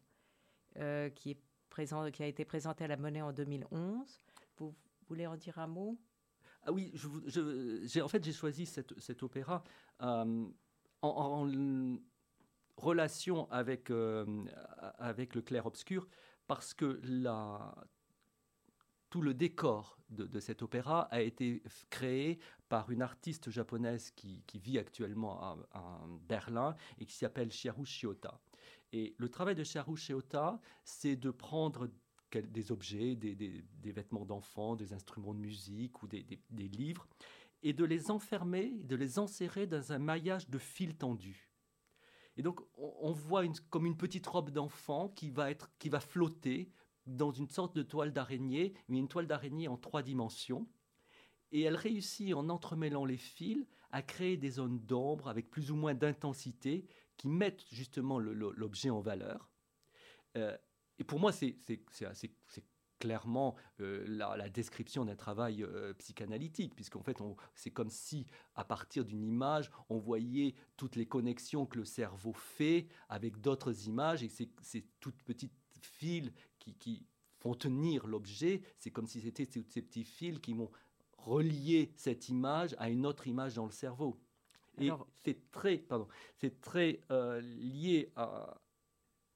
présent, 1.70 2.10
qui 2.12 2.24
a 2.24 2.28
été 2.28 2.46
présenté 2.46 2.84
à 2.84 2.88
la 2.88 2.98
Monnaie 2.98 3.22
en 3.22 3.32
2011. 3.34 4.20
Vous 4.58 4.74
voulez 5.08 5.28
en 5.28 5.36
dire 5.36 5.60
un 5.60 5.68
mot? 5.68 6.00
Ah 6.64 6.72
oui, 6.72 6.92
en 8.02 8.08
fait 8.08 8.24
j'ai 8.24 8.34
choisi 8.34 8.66
cet 8.66 9.22
opéra 9.22 9.64
en, 10.00 11.48
relation 12.78 13.50
avec, 13.52 13.92
euh, 13.92 14.26
le 14.28 15.42
clair-obscur 15.42 16.08
parce 16.48 16.74
que 16.74 17.00
tout 19.10 19.22
le 19.22 19.34
décor 19.34 19.98
de, 20.10 20.40
cet 20.40 20.62
opéra 20.62 21.02
a 21.12 21.22
été 21.22 21.64
créé 21.90 22.40
par 22.70 22.92
une 22.92 23.02
artiste 23.02 23.50
japonaise 23.50 24.12
qui, 24.12 24.44
vit 24.56 24.78
actuellement 24.78 25.42
à, 25.72 26.08
Berlin 26.28 26.76
et 26.98 27.06
qui 27.06 27.16
s'appelle 27.16 27.52
Shiharu 27.52 27.86
Shiota. 27.86 28.40
Et 28.92 29.16
le 29.18 29.30
travail 29.30 29.56
de 29.56 29.64
Shiharu 29.64 29.98
Shiota, 29.98 30.60
c'est 30.84 31.16
de 31.16 31.32
prendre 31.32 31.90
des 32.32 32.72
objets, 32.72 33.16
des, 33.16 33.64
vêtements 33.84 34.26
d'enfants, 34.26 34.76
des 34.76 34.94
instruments 34.94 35.34
de 35.34 35.40
musique 35.40 36.02
ou 36.04 36.08
des, 36.08 36.26
livres, 36.52 37.08
et 37.64 37.74
de 37.74 37.86
les 37.86 38.12
enfermer, 38.12 38.72
de 38.84 38.96
les 38.96 39.20
enserrer 39.20 39.68
dans 39.68 39.92
un 39.92 40.00
maillage 40.00 40.50
de 40.50 40.58
fils 40.58 40.98
tendus. 40.98 41.50
Et 42.38 42.42
donc, 42.42 42.60
on, 42.78 43.14
voit 43.14 43.44
comme 43.70 43.86
une 43.86 43.96
petite 43.96 44.28
robe 44.28 44.50
d'enfant 44.50 45.08
qui 45.10 45.30
va 45.30 45.54
qui 45.80 45.88
va 45.88 46.02
flotter 46.02 46.70
dans 47.06 47.32
une 47.32 47.48
sorte 47.48 47.76
de 47.76 47.84
toile 47.84 48.12
d'araignée, 48.12 48.74
mais 48.90 48.98
une 48.98 49.08
toile 49.08 49.28
d'araignée 49.28 49.68
en 49.68 49.78
trois 49.78 50.02
dimensions. 50.02 50.68
Et 51.52 51.62
elle 51.62 51.76
réussit, 51.76 52.34
en 52.34 52.50
entremêlant 52.50 53.06
les 53.06 53.18
fils, 53.18 53.66
à 53.92 54.02
créer 54.02 54.38
des 54.38 54.50
zones 54.50 54.80
d'ombre 54.80 55.30
avec 55.30 55.50
plus 55.50 55.72
ou 55.72 55.76
moins 55.76 55.94
d'intensité 55.94 56.86
qui 57.18 57.30
mettent 57.30 57.66
justement 57.72 58.20
l'objet 58.20 58.90
en 58.90 59.00
valeur. 59.00 59.50
Euh, 60.38 60.56
et 61.00 61.04
pour 61.04 61.20
moi, 61.20 61.32
c'est 61.32 61.58
clairement 63.00 63.56
euh, 63.82 64.06
la, 64.08 64.50
description 64.50 65.06
d'un 65.06 65.16
travail 65.16 65.64
euh, 65.64 65.94
psychanalytique, 65.94 66.76
puisqu'en 66.76 67.04
fait, 67.04 67.18
c'est 67.54 67.72
comme 67.72 67.90
si, 67.90 68.26
à 68.56 68.64
partir 68.64 69.06
d'une 69.06 69.24
image, 69.24 69.72
on 69.90 69.98
voyait 69.98 70.56
toutes 70.78 70.96
les 70.96 71.06
connexions 71.06 71.66
que 71.66 71.78
le 71.78 71.86
cerveau 71.86 72.34
fait 72.34 72.88
avec 73.10 73.42
d'autres 73.42 73.88
images, 73.88 74.24
et 74.24 74.30
ces 74.30 74.88
toutes 75.00 75.22
petites 75.24 75.54
fils 75.82 76.32
qui, 76.60 77.08
font 77.38 77.54
tenir 77.54 78.08
l'objet, 78.08 78.64
c'est 78.80 78.90
comme 78.90 79.06
si 79.06 79.22
c'était 79.22 79.46
ces 79.46 79.62
petits 79.62 80.04
fils 80.04 80.40
qui 80.40 80.54
vont 80.54 80.72
relier 81.26 81.92
cette 81.96 82.30
image 82.30 82.76
à 82.78 82.90
une 82.90 83.06
autre 83.06 83.28
image 83.28 83.56
dans 83.56 83.66
le 83.66 83.72
cerveau. 83.72 84.20
Et 84.78 84.90
c'est 85.24 85.52
très, 85.52 85.78
pardon, 85.78 86.08
c'est 86.36 86.60
très 86.60 87.02
euh, 87.10 87.40
lié 87.42 88.12
à, 88.16 88.60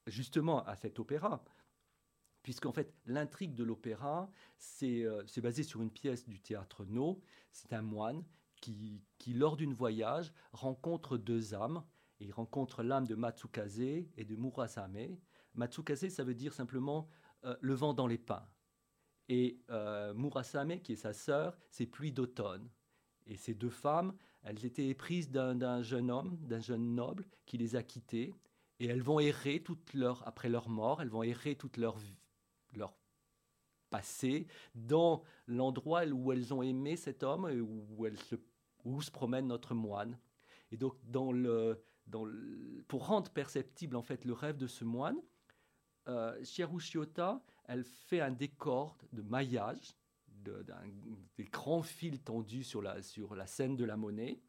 justement 0.08 0.64
à 0.66 0.76
cet 0.76 1.00
opéra 1.00 1.44
puisqu'en 2.44 2.72
fait 2.72 2.94
l'intrigue 3.06 3.54
de 3.54 3.64
l'opéra, 3.64 4.30
euh, 4.84 5.24
c'est 5.28 5.42
basé 5.42 5.64
sur 5.64 5.82
une 5.82 5.92
pièce 5.92 6.28
du 6.28 6.40
théâtre 6.42 6.86
No. 6.86 7.22
C'est 7.52 7.74
un 7.74 7.82
moine 7.82 8.24
qui, 8.62 9.04
qui 9.18 9.34
lors 9.34 9.56
d'une 9.56 9.74
voyage, 9.74 10.34
rencontre 10.52 11.18
deux 11.18 11.54
âmes. 11.54 11.84
Et 12.20 12.26
il 12.26 12.32
rencontre 12.32 12.84
l'âme 12.84 13.08
de 13.08 13.16
Matsukaze 13.16 13.80
et 13.80 14.26
de 14.26 14.36
Murasame. 14.36 15.18
Matsukaze, 15.54 16.10
ça 16.10 16.24
veut 16.24 16.34
dire 16.34 16.54
simplement 16.54 17.08
euh, 17.46 17.56
le 17.62 17.74
vent 17.74 17.94
dans 17.94 18.08
les 18.08 18.18
pins. 18.18 18.46
Et 19.30 19.60
euh, 19.70 20.14
Murasame, 20.14 20.80
qui 20.82 20.94
est 20.94 20.98
sa 20.98 21.14
sœur, 21.14 21.58
c'est 21.70 21.86
pluie 21.86 22.12
d'automne. 22.12 22.68
Et 23.28 23.38
ces 23.38 23.54
deux 23.54 23.70
femmes, 23.70 24.16
elles 24.42 24.66
étaient 24.66 24.88
éprises 24.88 25.30
d'un 25.30 25.82
jeune 25.84 26.10
homme, 26.10 26.38
d'un 26.42 26.60
jeune 26.60 26.96
noble, 26.96 27.26
qui 27.46 27.58
les 27.58 27.76
a 27.76 27.84
quittées. 27.84 28.34
Et 28.80 28.88
elles 28.88 29.04
vont 29.04 29.20
errer 29.20 29.62
toute 29.62 29.94
leur, 29.94 30.28
après 30.28 30.50
leur 30.50 30.68
mort, 30.68 31.02
elles 31.02 31.10
vont 31.10 31.24
errer 31.24 31.56
toute 31.56 31.78
leur 31.78 31.96
passé 33.90 34.48
dans 34.76 35.24
l'endroit 35.48 36.06
où 36.06 36.32
elles 36.32 36.54
ont 36.54 36.62
aimé 36.62 36.96
cet 36.96 37.24
homme 37.24 37.50
et 37.50 37.60
où, 37.60 38.06
elles 38.06 38.20
se, 38.20 38.36
promène 39.12 39.48
notre 39.48 39.74
moine. 39.74 40.18
Et 40.72 40.78
donc, 40.78 40.96
pour 42.88 43.08
rendre 43.08 43.32
perceptible 43.32 43.96
en 43.96 44.02
fait 44.02 44.26
le 44.26 44.34
rêve 44.34 44.58
de 44.58 44.68
ce 44.68 44.86
moine, 44.86 45.18
euh, 46.08 46.38
elle 47.70 47.84
fait 47.84 48.20
un 48.20 48.32
décor 48.32 48.98
de 49.14 49.22
maillage, 49.22 49.96
de, 50.28 50.66
des 51.38 51.46
grands 51.46 51.84
fils 51.84 52.22
tendus 52.24 52.64
sur 52.64 52.82
la, 52.82 53.02
sur 53.02 53.36
la 53.36 53.46
scène 53.46 53.76
de 53.76 53.86
la 53.86 53.96
monnaie, 53.96 54.42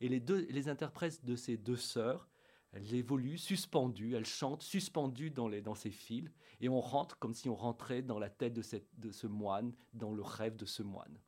et 0.00 0.08
les, 0.08 0.20
deux, 0.20 0.46
les 0.48 0.68
interprètes 0.68 1.24
de 1.24 1.36
ces 1.36 1.56
deux 1.56 1.76
sœurs 1.76 2.28
elles 2.72 2.94
évoluent 2.94 3.38
suspendues, 3.38 4.14
elles 4.14 4.26
chantent 4.26 4.62
suspendues 4.62 5.30
dans, 5.30 5.48
les, 5.48 5.62
dans 5.62 5.74
ces 5.74 5.90
fils, 5.90 6.30
et 6.60 6.68
on 6.68 6.80
rentre 6.80 7.18
comme 7.18 7.34
si 7.34 7.48
on 7.48 7.54
rentrait 7.54 8.02
dans 8.02 8.18
la 8.18 8.28
tête 8.28 8.52
de, 8.52 8.62
cette, 8.62 8.88
de 8.98 9.10
ce 9.10 9.26
moine, 9.26 9.74
dans 9.94 10.12
le 10.12 10.22
rêve 10.22 10.56
de 10.56 10.66
ce 10.66 10.82
moine. 10.82 11.18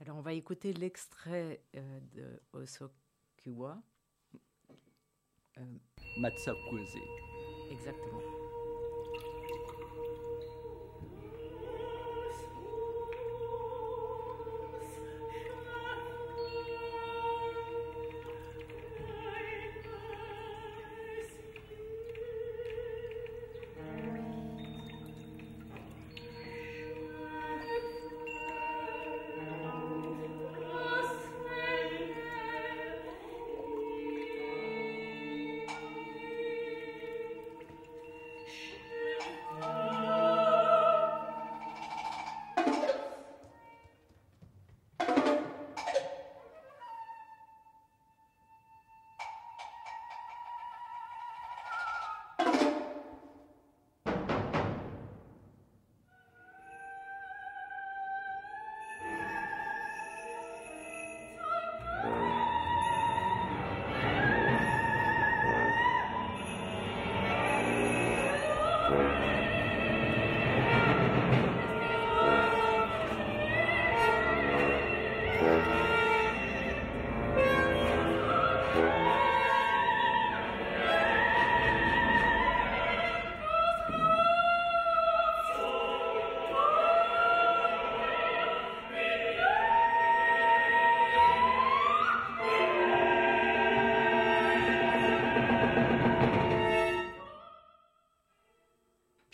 Alors 0.00 0.16
on 0.16 0.22
va 0.22 0.32
écouter 0.32 0.72
l'extrait 0.72 1.62
euh, 1.76 2.00
de 2.14 2.42
Osokuwa. 2.52 3.82
Euh. 5.58 5.78
Exactement. 7.70 8.35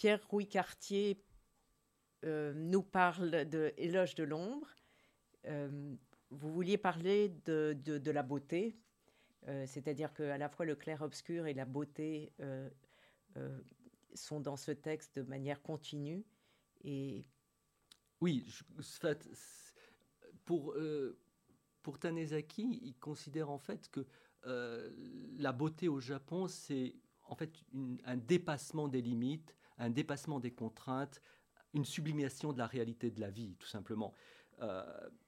Pierre 0.03 0.27
Rouy 0.31 0.49
Cartier 0.49 1.23
euh, 2.25 2.53
nous 2.55 2.83
parle 2.83 3.49
de 3.49 3.73
Éloge 3.77 4.17
de 4.17 4.25
l'ombre. 4.25 4.67
Euh, 5.45 5.95
vous 6.31 6.53
vouliez 6.53 6.77
parler 6.77 7.29
de, 7.45 7.79
de, 7.85 8.11
la 8.11 8.25
beauté, 8.25 8.77
euh, 9.47 9.65
c'est-à-dire 9.65 10.13
qu'à 10.13 10.37
la 10.39 10.49
fois 10.49 10.67
le 10.67 10.75
clair-obscur 10.75 11.47
et 11.47 11.55
la 11.55 11.67
beauté 11.67 12.33
sont 14.15 14.41
dans 14.41 14.57
ce 14.57 14.73
texte 14.73 15.21
de 15.21 15.23
manière 15.23 15.63
continue. 15.63 16.25
Et... 16.83 17.25
Oui, 18.21 18.45
pour, 20.45 20.75
pour 21.81 21.99
Tanezaki, 22.01 22.81
il 22.83 22.97
considère 22.97 23.51
en 23.51 23.59
fait 23.59 23.89
que 23.89 24.05
la 24.45 25.53
beauté 25.53 25.87
au 25.87 26.01
Japon, 26.01 26.49
c'est 26.49 26.97
en 27.29 27.37
fait 27.37 27.53
un 28.05 28.17
dépassement 28.17 28.89
des 28.89 29.01
limites, 29.01 29.55
un 29.79 29.91
dépassement 29.91 30.41
des 30.41 30.51
contraintes, 30.51 31.23
une 31.75 31.85
sublimation 31.85 32.53
de 32.53 32.59
la 32.59 32.67
réalité 32.67 33.11
de 33.11 33.21
la 33.21 33.31
vie, 33.31 33.57
tout 33.59 33.69
simplement. 33.69 34.13
Euh, 34.61 34.83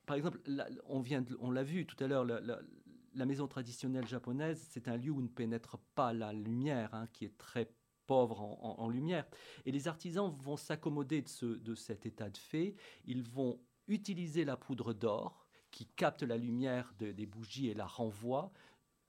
par 0.07 0.17
exemple, 0.17 0.41
on, 0.87 1.01
vient 1.01 1.25
on 1.41 1.51
l'a 1.51 1.63
vu 1.63 1.87
tout 1.87 2.03
à 2.03 2.07
l'heure, 2.07 2.25
la, 2.25 3.27
maison 3.27 3.49
traditionnelle 3.49 4.07
japonaise, 4.07 4.67
c'est 4.71 4.89
un 4.89 4.97
lieu 4.97 5.11
où 5.11 5.23
ne 5.23 5.29
pénètre 5.29 5.79
pas 5.95 6.13
la 6.13 6.33
lumière, 6.33 6.93
hein, 6.95 7.09
qui 7.13 7.25
est 7.25 7.37
très 7.39 7.71
pauvre 8.07 8.41
en, 8.43 8.89
lumière. 8.89 9.27
Et 9.65 9.73
les 9.73 9.89
artisans 9.89 10.31
vont 10.31 10.59
s'accommoder 10.59 11.23
de, 11.23 11.29
ce, 11.29 11.47
de 11.47 11.75
cet 11.75 12.05
état 12.05 12.29
de 12.29 12.37
fait. 12.37 12.75
Ils 13.07 13.23
vont 13.23 13.59
utiliser 13.89 14.45
la 14.45 14.59
poudre 14.59 14.93
d'or 14.93 15.47
qui 15.71 15.87
capte 15.87 16.23
la 16.23 16.37
lumière 16.37 16.93
des 16.99 17.27
bougies 17.27 17.69
et 17.69 17.75
la 17.75 17.87
renvoie 17.87 18.53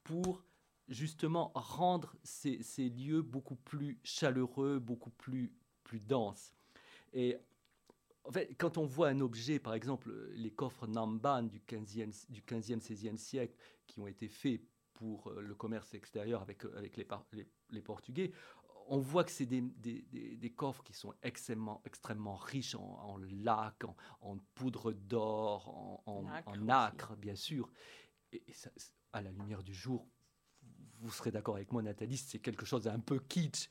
pour 0.04 0.46
justement 0.88 1.52
rendre 1.56 2.16
ces, 2.24 2.62
ces, 2.62 2.90
lieux 2.90 3.22
beaucoup 3.22 3.56
plus 3.56 4.00
chaleureux, 4.04 4.80
beaucoup 4.80 5.10
plus, 5.10 5.52
plus 5.84 6.06
denses. 6.06 6.54
Et 7.14 7.38
en 8.24 8.32
fait, 8.32 8.56
quand 8.58 8.78
on 8.78 8.86
voit 8.86 9.10
un 9.10 9.22
objet, 9.22 9.60
par 9.60 9.74
exemple 9.74 10.12
les 10.34 10.52
coffres 10.52 10.88
Namban 10.88 11.44
du 11.44 11.60
15e, 11.60 12.30
du 12.30 12.42
15e 12.42 12.82
16e 12.82 13.18
siècle, 13.18 13.56
qui 13.88 14.00
ont 14.00 14.08
été 14.08 14.28
faits 14.28 14.62
pour 14.94 15.28
euh, 15.28 15.42
le 15.42 15.56
commerce 15.56 15.94
extérieur 15.94 16.42
avec, 16.42 16.66
euh, 16.66 16.78
avec 16.78 16.98
les, 16.98 17.08
les, 17.70 17.82
Portugais, 17.82 18.32
on 18.88 19.00
voit 19.00 19.24
que 19.24 19.32
c'est 19.32 19.46
des, 19.46 19.62
des, 19.62 20.02
des, 20.38 20.52
coffres 20.52 20.84
qui 20.84 20.94
sont 20.94 21.14
extrêmement, 21.22 21.82
extrêmement 21.86 22.36
riches 22.36 22.76
en, 22.76 22.82
en 22.82 23.18
lac, 23.18 23.84
en, 24.22 24.38
poudre 24.54 24.92
d'or, 24.94 26.02
en, 26.06 26.26
en, 26.46 26.70
acre, 26.70 27.16
bien 27.16 27.36
sûr. 27.36 27.70
Et, 28.32 28.44
ça, 28.54 28.70
à 29.12 29.22
la 29.22 29.32
lumière 29.32 29.64
du 29.64 29.74
jour, 29.74 30.08
vous 31.06 31.12
serez 31.12 31.32
d'accord 31.32 31.56
avec 31.56 31.72
moi, 31.72 31.82
Nathalie, 31.82 32.18
c'est 32.18 32.40
quelque 32.40 32.66
chose 32.66 32.84
d'un 32.84 33.00
peu 33.00 33.20
kitsch. 33.20 33.70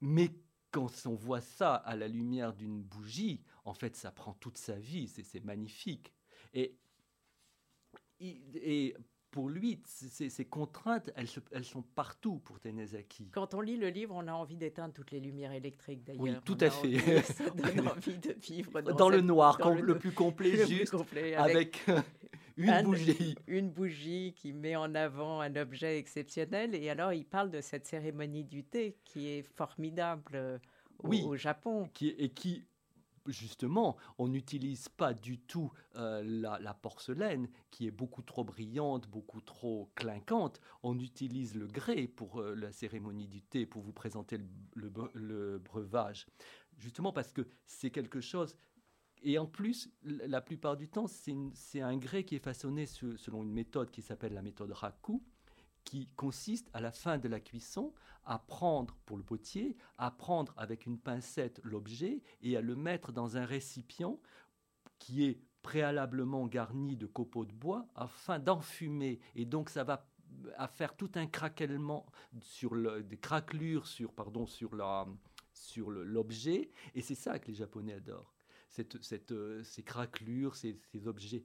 Mais 0.00 0.30
quand 0.70 0.90
on 1.06 1.14
voit 1.14 1.40
ça 1.40 1.74
à 1.74 1.96
la 1.96 2.08
lumière 2.08 2.54
d'une 2.54 2.82
bougie, 2.82 3.42
en 3.64 3.74
fait, 3.74 3.94
ça 3.94 4.10
prend 4.10 4.32
toute 4.34 4.58
sa 4.58 4.76
vie, 4.76 5.06
c'est 5.06 5.44
magnifique. 5.44 6.12
Et, 6.54 6.76
et 8.20 8.94
pour 9.32 9.48
lui, 9.48 9.80
ces, 9.86 10.44
contraintes, 10.44 11.10
elles, 11.16 11.28
elles, 11.52 11.64
sont 11.64 11.82
partout 11.82 12.38
pour 12.38 12.60
Tenezaki. 12.60 13.30
Quand 13.32 13.54
on 13.54 13.60
lit 13.60 13.78
le 13.78 13.88
livre, 13.88 14.14
on 14.14 14.28
a 14.28 14.32
envie 14.32 14.58
d'éteindre 14.58 14.92
toutes 14.92 15.10
les 15.10 15.20
lumières 15.20 15.52
électriques 15.52 16.04
d'ailleurs. 16.04 16.22
Oui, 16.22 16.34
tout 16.44 16.58
à 16.60 16.70
fait. 16.70 17.22
ça 17.22 17.48
donne 17.50 17.88
envie 17.88 18.18
de 18.18 18.32
vivre 18.32 18.82
dans, 18.82 19.08
le 19.08 19.22
noir, 19.22 19.58
le, 19.74 19.98
plus 19.98 20.12
complet, 20.12 20.66
juste, 20.66 20.94
avec, 21.36 21.82
une 22.56 22.82
bougie. 22.82 23.34
Une 23.46 23.70
bougie 23.70 24.34
qui 24.36 24.52
met 24.52 24.76
en 24.76 24.94
avant 24.94 25.40
un 25.40 25.54
objet 25.56 25.98
exceptionnel. 25.98 26.74
Et 26.74 26.90
alors, 26.90 27.12
il 27.12 27.24
parle 27.24 27.50
de 27.50 27.60
cette 27.60 27.86
cérémonie 27.86 28.44
du 28.44 28.64
thé 28.64 28.96
qui 29.04 29.28
est 29.28 29.42
formidable 29.42 30.32
euh, 30.34 30.58
au, 31.02 31.36
Japon. 31.36 31.88
Qui, 31.94 32.08
et 32.18 32.30
qui, 32.30 32.64
justement, 33.26 33.96
on 34.18 34.28
n'utilise 34.28 34.88
pas 34.88 35.14
du 35.14 35.38
tout 35.38 35.72
euh, 35.96 36.22
la, 36.24 36.74
porcelaine 36.74 37.48
qui 37.70 37.86
est 37.86 37.92
beaucoup 37.92 38.22
trop 38.22 38.44
brillante, 38.44 39.08
beaucoup 39.08 39.40
trop 39.40 39.90
clinquante. 39.94 40.60
On 40.82 40.98
utilise 40.98 41.54
le 41.54 41.66
grès 41.66 42.06
pour 42.06 42.40
euh, 42.40 42.54
la 42.54 42.72
cérémonie 42.72 43.28
du 43.28 43.42
thé, 43.42 43.66
pour 43.66 43.82
vous 43.82 43.92
présenter 43.92 44.38
le, 44.74 44.92
le 45.14 45.58
breuvage. 45.58 46.26
Justement 46.78 47.12
parce 47.12 47.32
que 47.32 47.46
c'est 47.66 47.90
quelque 47.90 48.20
chose 48.20 48.56
et 49.22 49.38
en 49.38 49.46
plus, 49.46 49.90
la 50.02 50.40
plupart 50.40 50.76
du 50.76 50.88
temps, 50.88 51.06
c'est 51.06 51.80
un 51.80 51.96
grès 51.96 52.24
qui 52.24 52.34
est 52.34 52.44
façonné 52.44 52.86
selon 52.86 53.42
une 53.42 53.52
méthode 53.52 53.90
qui 53.90 54.02
s'appelle 54.02 54.34
la 54.34 54.42
méthode 54.42 54.72
Raku, 54.72 55.22
qui 55.84 56.08
consiste 56.16 56.68
à 56.72 56.80
la 56.80 56.92
fin 56.92 57.18
de 57.18 57.28
la 57.28 57.40
cuisson 57.40 57.92
à 58.24 58.38
prendre 58.38 58.96
pour 59.04 59.16
le 59.16 59.22
potier, 59.22 59.76
à 59.98 60.10
prendre 60.10 60.54
avec 60.56 60.86
une 60.86 60.98
pincette 60.98 61.60
l'objet 61.64 62.22
et 62.40 62.56
à 62.56 62.60
le 62.60 62.76
mettre 62.76 63.12
dans 63.12 63.36
un 63.36 63.44
récipient 63.44 64.20
qui 64.98 65.24
est 65.24 65.40
préalablement 65.62 66.46
garni 66.46 66.96
de 66.96 67.06
copeaux 67.06 67.44
de 67.44 67.52
bois 67.52 67.86
afin 67.94 68.38
d'enfumer. 68.38 69.20
Et 69.34 69.44
donc 69.44 69.70
ça 69.70 69.84
va 69.84 70.08
faire 70.68 70.96
tout 70.96 71.10
un 71.14 71.26
craquellement 71.26 72.06
sur 72.40 72.74
des 73.02 73.18
craquelures 73.18 73.86
sur 73.86 74.12
sur 74.46 74.74
la 74.74 75.06
sur 75.52 75.90
l'objet 75.90 76.70
et 76.94 77.02
c'est 77.02 77.14
ça 77.14 77.38
que 77.38 77.48
les 77.48 77.54
japonais 77.54 77.92
adorent 77.92 78.31
cette, 78.72 79.32
euh, 79.32 79.62
ces 79.62 79.82
craquelures, 79.82 80.56
ces, 80.56 80.80
objets. 81.06 81.44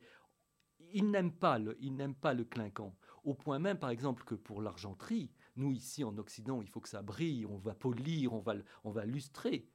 Ils 0.93 1.09
n'aiment 1.09 1.33
pas, 1.33 1.59
le, 1.59 1.77
pas 2.13 2.33
le 2.33 2.45
clinquant. 2.45 2.95
Au 3.23 3.33
point 3.33 3.59
même, 3.59 3.77
par 3.77 3.89
exemple, 3.89 4.23
que 4.23 4.35
pour 4.35 4.61
l'argenterie, 4.61 5.31
nous 5.55 5.71
ici 5.71 6.03
en 6.03 6.17
Occident, 6.17 6.61
il 6.61 6.69
faut 6.69 6.79
que 6.79 6.89
ça 6.89 7.01
brille, 7.01 7.45
on 7.45 7.57
va 7.57 7.73
polir, 7.73 8.33
on 8.33 8.39
va, 8.39 8.55
on 8.83 8.91
va 8.91 9.05
lustrer. 9.05 9.69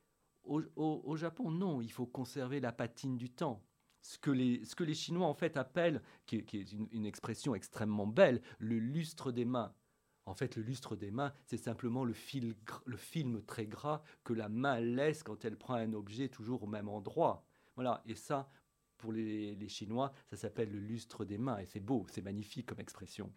Au, 0.44 1.16
Japon, 1.16 1.50
non, 1.50 1.80
il 1.80 1.92
faut 1.92 2.06
conserver 2.06 2.60
la 2.60 2.72
patine 2.72 3.16
du 3.16 3.30
temps. 3.30 3.64
Ce 4.00 4.18
que, 4.18 4.32
les, 4.32 4.64
ce 4.64 4.74
que 4.74 4.82
les 4.82 4.94
Chinois 4.94 5.28
en 5.28 5.34
fait 5.34 5.56
appellent, 5.56 6.02
qui, 6.26 6.36
est 6.36 6.72
une, 6.72 7.06
expression 7.06 7.54
extrêmement 7.54 8.08
belle, 8.08 8.42
le 8.58 8.78
lustre 8.78 9.30
des 9.30 9.44
mains. 9.44 9.72
En 10.24 10.34
fait, 10.34 10.56
le 10.56 10.62
lustre 10.62 10.94
des 10.94 11.10
mains, 11.10 11.32
c'est 11.46 11.56
simplement 11.56 12.04
le, 12.04 12.12
fil, 12.12 12.54
le 12.84 12.96
film 12.96 13.42
très 13.42 13.66
gras 13.66 14.02
que 14.22 14.32
la 14.32 14.48
main 14.48 14.78
laisse 14.80 15.22
quand 15.22 15.44
elle 15.44 15.56
prend 15.56 15.74
un 15.74 15.92
objet 15.94 16.28
toujours 16.28 16.62
au 16.62 16.66
même 16.66 16.88
endroit. 16.88 17.44
Voilà, 17.74 18.02
et 18.06 18.14
ça, 18.14 18.48
pour 18.98 19.12
les, 19.12 19.68
Chinois, 19.68 20.12
ça 20.30 20.36
s'appelle 20.36 20.70
le 20.70 20.78
lustre 20.78 21.24
des 21.24 21.38
mains, 21.38 21.58
et 21.58 21.66
c'est 21.66 21.80
beau, 21.80 22.06
c'est 22.08 22.22
magnifique 22.22 22.66
comme 22.66 22.78
expression. 22.78 23.32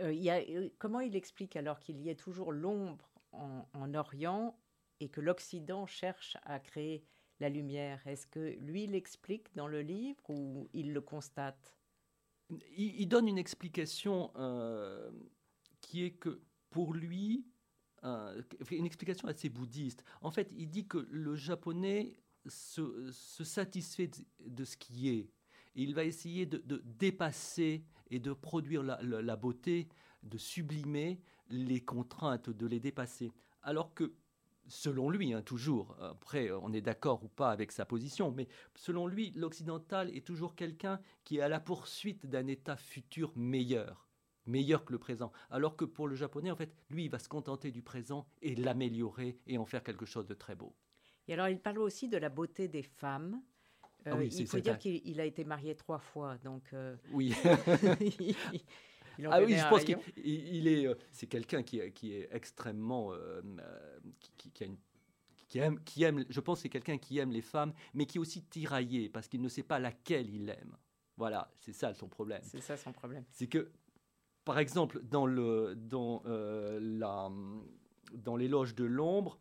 Euh, 0.00 0.14
euh, 0.14 0.68
comment 0.78 1.00
il 1.00 1.16
explique 1.16 1.56
alors 1.56 1.80
qu'il 1.80 2.00
y 2.00 2.08
ait 2.08 2.16
toujours 2.16 2.52
l'ombre 2.52 3.10
en, 3.32 3.68
en, 3.72 3.94
Orient 3.94 4.56
et 5.00 5.08
que 5.08 5.20
l'Occident 5.20 5.86
cherche 5.86 6.36
à 6.42 6.60
créer 6.60 7.04
la 7.40 7.48
lumière? 7.48 8.06
Est-ce 8.06 8.26
que 8.26 8.56
lui 8.60 8.86
l'explique 8.86 9.54
dans 9.56 9.68
le 9.68 9.82
livre 9.82 10.22
ou 10.28 10.68
il 10.72 10.92
le 10.92 11.00
constate? 11.00 11.76
Il, 12.76 13.08
donne 13.08 13.28
une 13.28 13.38
explication 13.38 14.30
euh, 14.36 15.10
qui 15.80 16.04
est 16.04 16.12
que 16.12 16.40
pour 16.70 16.94
lui, 16.94 17.46
euh, 18.04 18.40
une 18.70 18.86
explication 18.86 19.28
assez 19.28 19.48
bouddhiste. 19.48 20.04
En 20.20 20.30
fait, 20.30 20.52
il 20.56 20.68
dit 20.68 20.86
que 20.86 21.06
le 21.10 21.34
japonais 21.34 22.16
se, 22.46 23.10
satisfait 23.12 24.10
de, 24.44 24.64
ce 24.64 24.76
qui 24.76 25.08
est. 25.08 25.30
Et 25.74 25.82
il 25.82 25.94
va 25.94 26.04
essayer 26.04 26.46
de, 26.46 26.82
dépasser 26.84 27.84
et 28.10 28.18
de 28.20 28.32
produire 28.32 28.82
la, 28.82 29.36
beauté, 29.36 29.88
de 30.22 30.38
sublimer 30.38 31.20
les 31.50 31.80
contraintes, 31.80 32.50
de 32.50 32.66
les 32.66 32.80
dépasser. 32.80 33.32
Alors 33.62 33.92
que 33.94 34.12
selon 34.68 35.10
lui, 35.10 35.32
hein, 35.32 35.42
toujours, 35.42 35.96
après 36.00 36.50
on 36.50 36.72
est 36.72 36.80
d'accord 36.80 37.22
ou 37.24 37.28
pas 37.28 37.50
avec 37.50 37.72
sa 37.72 37.84
position, 37.84 38.30
mais 38.30 38.48
selon 38.74 39.06
lui, 39.06 39.32
l'occidental 39.36 40.14
est 40.16 40.26
toujours 40.26 40.54
quelqu'un 40.54 41.00
qui 41.24 41.38
est 41.38 41.42
à 41.42 41.48
la 41.48 41.60
poursuite 41.60 42.26
d'un 42.26 42.46
état 42.46 42.76
futur 42.76 43.32
meilleur, 43.36 44.08
meilleur 44.46 44.84
que 44.84 44.92
le 44.92 44.98
présent. 44.98 45.32
Alors 45.50 45.76
que 45.76 45.84
pour 45.84 46.08
le 46.08 46.14
japonais, 46.14 46.50
en 46.50 46.56
fait, 46.56 46.74
lui, 46.90 47.04
il 47.04 47.10
va 47.10 47.18
se 47.18 47.28
contenter 47.28 47.70
du 47.70 47.82
présent 47.82 48.26
et 48.42 48.54
l'améliorer 48.54 49.38
et 49.46 49.58
en 49.58 49.64
faire 49.64 49.82
quelque 49.82 50.06
chose 50.06 50.26
de 50.26 50.34
très 50.34 50.54
beau. 50.54 50.74
Et 51.28 51.34
alors, 51.34 51.48
il 51.48 51.58
parle 51.58 51.78
aussi 51.78 52.08
de 52.08 52.16
la 52.16 52.28
beauté 52.28 52.68
des 52.68 52.82
femmes. 52.82 53.42
Ah 54.04 54.10
euh, 54.10 54.24
il 54.24 54.46
faut 54.46 54.60
dire 54.60 54.78
qu'il 54.78 55.20
a 55.20 55.24
été 55.24 55.44
marié 55.44 55.74
trois 55.74 55.98
fois, 55.98 56.38
donc. 56.38 56.62
Euh, 56.72 56.96
oui. 57.12 57.34
ah 59.30 59.42
oui, 59.42 59.56
je 59.56 59.68
pense 59.68 59.84
qu'il 59.84 60.68
est, 60.68 60.86
euh, 60.86 60.94
c'est 61.12 61.26
quelqu'un 61.26 61.62
qui, 61.62 61.80
qui, 61.92 62.14
est 62.14 62.28
extrêmement, 62.32 63.12
euh, 63.12 63.40
euh, 63.60 63.98
qui, 64.38 64.50
qui, 64.50 64.64
a 64.64 64.66
une, 64.66 64.76
qui, 65.48 65.58
aime, 65.58 65.80
qui 65.84 66.02
aime, 66.02 66.24
je 66.28 66.40
pense 66.40 66.60
c'est 66.60 66.68
quelqu'un 66.68 66.98
qui 66.98 67.18
aime 67.18 67.30
les 67.30 67.42
femmes, 67.42 67.72
mais 67.94 68.06
qui 68.06 68.18
est 68.18 68.20
aussi 68.20 68.42
tiraillé 68.42 69.08
parce 69.08 69.28
qu'il 69.28 69.40
ne 69.40 69.48
sait 69.48 69.62
pas 69.62 69.78
laquelle 69.78 70.28
il 70.30 70.48
aime. 70.48 70.76
Voilà, 71.16 71.50
c'est 71.58 71.72
ça 71.72 71.94
son 71.94 72.08
problème. 72.08 72.42
C'est 72.42 72.60
ça 72.60 72.76
son 72.76 72.92
problème. 72.92 73.24
C'est 73.30 73.46
que, 73.46 73.70
par 74.44 74.58
exemple, 74.58 75.00
dans 75.02 75.26
le, 75.26 75.74
dans 75.74 76.22
la, 76.26 77.30
dans 78.12 78.36
l'éloge 78.36 78.74
de 78.74 78.84
l'ombre, 78.84 79.40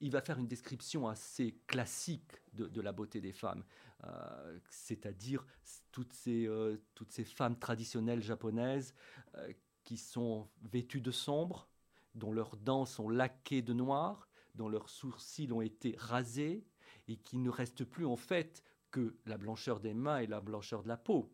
il 0.00 0.10
va 0.10 0.20
faire 0.20 0.38
une 0.38 0.46
description 0.46 1.08
assez 1.08 1.58
classique 1.66 2.32
de, 2.52 2.80
la 2.80 2.92
beauté 2.92 3.20
des 3.20 3.32
femmes. 3.32 3.64
Euh, 4.04 4.58
c'est-à-dire 4.68 5.44
toutes 5.92 6.12
ces, 6.12 6.46
euh, 6.46 6.76
toutes 6.94 7.12
ces 7.12 7.24
femmes 7.24 7.58
traditionnelles 7.58 8.22
japonaises 8.22 8.94
euh, 9.36 9.52
qui 9.84 9.96
sont 9.96 10.48
vêtues 10.62 11.00
de 11.00 11.10
sombre, 11.10 11.68
dont 12.14 12.32
leurs 12.32 12.56
dents 12.56 12.86
sont 12.86 13.08
laquées 13.08 13.62
de 13.62 13.72
noir, 13.72 14.28
dont 14.54 14.68
leurs 14.68 14.88
sourcils 14.88 15.52
ont 15.52 15.62
été 15.62 15.94
rasés, 15.98 16.66
et 17.08 17.16
qui 17.16 17.38
ne 17.38 17.50
reste 17.50 17.84
plus 17.84 18.06
en 18.06 18.16
fait 18.16 18.62
que 18.90 19.16
la 19.26 19.38
blancheur 19.38 19.80
des 19.80 19.94
mains 19.94 20.18
et 20.18 20.26
la 20.26 20.40
blancheur 20.40 20.82
de 20.82 20.88
la 20.88 20.96
peau. 20.96 21.32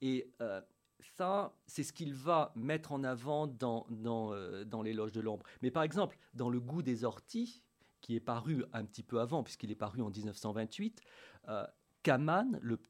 Et 0.00 0.32
ça, 1.16 1.54
c'est 1.66 1.82
ce 1.82 1.92
qu'il 1.92 2.14
va 2.14 2.52
mettre 2.54 2.92
en 2.92 3.04
avant 3.04 3.46
dans, 3.46 3.86
dans, 3.90 4.32
euh, 4.32 4.64
dans 4.64 4.82
l'éloge 4.82 5.12
de 5.12 5.20
l'ombre. 5.20 5.44
Mais 5.62 5.70
par 5.70 5.82
exemple, 5.82 6.18
dans 6.34 6.48
le 6.48 6.60
goût 6.60 6.82
des 6.82 7.04
orties, 7.04 7.62
qui 8.00 8.16
est 8.16 8.20
paru 8.20 8.64
un 8.72 8.84
petit 8.84 9.02
peu 9.02 9.20
avant, 9.20 9.42
puisqu'il 9.42 9.70
est 9.70 9.76
paru 9.76 10.00
en 10.00 10.10
1928, 10.10 11.00
euh, 11.48 11.66
Kaman, 12.02 12.58
le, 12.62 12.80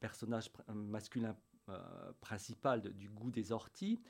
personnage 0.00 0.50
masculin 0.68 1.36
euh, 1.68 2.12
principal 2.20 2.82
du 2.82 3.08
goût 3.08 3.30
des 3.30 3.52
orties, 3.52 4.00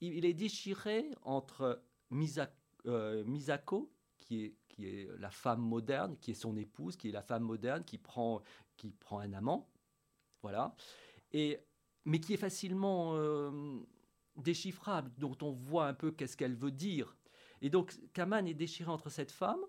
il, 0.00 0.24
est 0.24 0.34
déchiré 0.34 1.10
entre 1.22 1.82
Misako, 2.10 3.92
qui 4.18 4.44
est, 4.44 4.56
qui 4.68 4.86
est 4.86 5.08
la 5.18 5.30
femme 5.30 5.60
moderne, 5.60 6.16
qui 6.20 6.32
est 6.32 6.34
son 6.34 6.56
épouse, 6.56 6.96
qui 6.96 7.08
est 7.08 7.12
la 7.12 7.22
femme 7.22 7.42
moderne, 7.42 7.84
qui 7.84 7.98
prend, 7.98 8.42
qui 8.76 8.90
prend 8.90 9.20
un 9.20 9.32
amant, 9.32 9.68
voilà, 10.42 10.74
et 11.32 11.60
mais 12.04 12.20
qui 12.20 12.34
est 12.34 12.38
facilement 12.38 13.14
euh, 13.16 13.78
déchiffrable, 14.36 15.10
dont 15.18 15.36
on 15.42 15.52
voit 15.52 15.86
un 15.86 15.94
peu 15.94 16.10
qu'est-ce 16.10 16.36
qu'elle 16.36 16.56
veut 16.56 16.70
dire. 16.70 17.16
Et 17.60 17.70
donc 17.70 17.98
Kaman 18.12 18.46
est 18.46 18.54
déchiré 18.54 18.90
entre 18.90 19.10
cette 19.10 19.32
femme, 19.32 19.60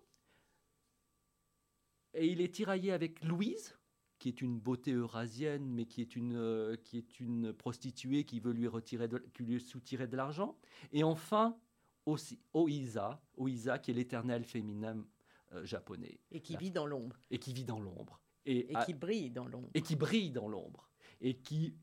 et 2.14 2.28
il 2.28 2.42
est 2.42 2.54
tiraillé 2.54 2.92
avec 2.92 3.24
Louise, 3.24 3.78
qui 4.20 4.30
est 4.30 4.42
une 4.42 4.60
beauté 4.60 4.92
eurasienne, 4.92 5.68
mais 5.68 5.86
qui 5.86 6.02
est 6.02 6.16
une, 6.16 6.36
euh, 6.36 6.78
qui 6.78 6.98
est 6.98 7.20
une 7.20 7.52
prostituée 7.54 8.24
qui 8.24 8.40
veut 8.40 8.54
lui, 8.54 8.68
retirer 8.68 9.08
de, 9.08 9.18
qui 9.34 9.44
lui 9.44 9.60
soutirer 9.60 10.08
de 10.08 10.16
l'argent. 10.16 10.58
Et 10.92 11.04
enfin, 11.04 11.58
aussi 12.06 12.40
Oisa, 12.54 13.22
Oisa 13.38 13.80
qui 13.80 13.92
est 13.92 13.94
l'éternel 13.94 14.46
féminin 14.46 15.06
euh, 15.54 15.66
japonais. 15.66 16.20
Et 16.32 16.42
qui 16.42 16.56
vit 16.56 16.72
dans 16.72 16.86
l'ombre. 16.86 17.18
Et 17.32 17.40
qui 17.40 17.54
vit 17.54 17.66
dans 17.66 17.80
l'ombre. 17.80 18.22
Et, 18.46 18.72
et 18.72 18.76
qui 18.86 18.94
brille 18.94 19.32
dans 19.32 19.48
l'ombre. 19.48 19.70
Et 19.74 19.82
qui 19.82 19.96
brille 19.96 20.32
dans 20.32 20.48
l'ombre. 20.48 20.90
Et 21.20 21.36
qui 21.38 21.76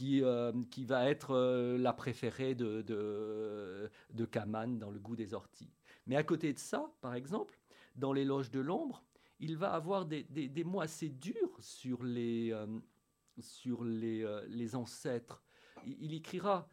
qui, 0.00 0.22
euh, 0.24 0.50
qui 0.70 0.86
va 0.86 1.10
être 1.10 1.32
euh, 1.32 1.76
la 1.76 1.92
préférée 1.92 2.54
de, 2.54 3.90
Kaman 4.30 4.78
dans 4.78 4.90
le 4.90 4.98
goût 4.98 5.14
des 5.14 5.34
orties. 5.34 5.70
Mais 6.06 6.16
à 6.16 6.22
côté 6.22 6.54
de 6.54 6.58
ça, 6.58 6.90
par 7.02 7.14
exemple, 7.14 7.58
dans 7.96 8.14
l'éloge 8.14 8.50
de 8.50 8.60
l'ombre, 8.60 9.04
il 9.40 9.58
va 9.58 9.74
avoir 9.74 10.06
des, 10.06 10.24
mots 10.64 10.80
assez 10.80 11.10
durs 11.10 11.54
sur 11.60 12.02
les, 12.02 12.50
euh, 12.50 12.66
ancêtres. 14.72 15.42
Il, 15.84 16.14
écrira 16.14 16.66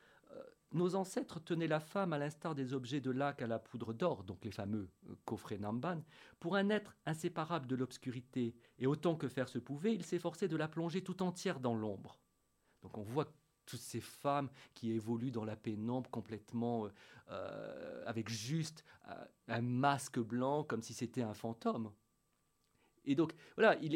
Nos 0.72 0.96
ancêtres 0.96 1.42
tenaient 1.42 1.68
la 1.68 1.82
femme 1.82 2.14
à 2.14 2.18
l'instar 2.18 2.56
des 2.56 2.74
objets 2.74 3.02
de 3.02 3.12
lac 3.12 3.42
à 3.42 3.48
la 3.48 3.60
poudre 3.60 3.92
d'or, 3.92 4.24
donc 4.24 4.46
les 4.46 4.52
fameux 4.52 4.88
coffrets 5.26 5.58
Namban, 5.58 6.02
pour 6.40 6.56
un 6.56 6.70
être 6.70 6.96
inséparable 7.06 7.68
de 7.68 7.76
l'obscurité, 7.76 8.56
et 8.80 8.88
autant 8.88 9.18
que 9.18 9.28
faire 9.28 9.50
se 9.50 9.60
pouvait, 9.60 9.94
il 9.94 10.06
s'efforçait 10.06 10.48
de 10.48 10.56
la 10.56 10.70
plonger 10.70 11.02
tout 11.02 11.22
entière 11.22 11.60
dans 11.60 11.76
l'ombre. 11.76 12.22
Donc 12.88 12.98
on 13.00 13.04
voit 13.04 13.28
toutes 13.66 13.82
ces 13.82 14.00
femmes 14.00 14.50
qui 14.74 14.94
évoluent 14.94 15.30
dans 15.30 15.44
la 15.44 15.58
pénombre 15.58 16.10
complètement 16.10 16.86
euh, 16.86 16.90
euh, 17.32 18.04
avec 18.06 18.30
juste 18.30 18.86
euh, 19.10 19.26
un 19.50 19.62
masque 19.62 20.20
blanc 20.20 20.64
comme 20.64 20.82
si 20.82 20.94
c'était 20.94 21.22
un 21.22 21.34
fantôme. 21.34 21.92
Et 23.04 23.14
donc 23.14 23.34
voilà, 23.58 23.78
il, 23.82 23.94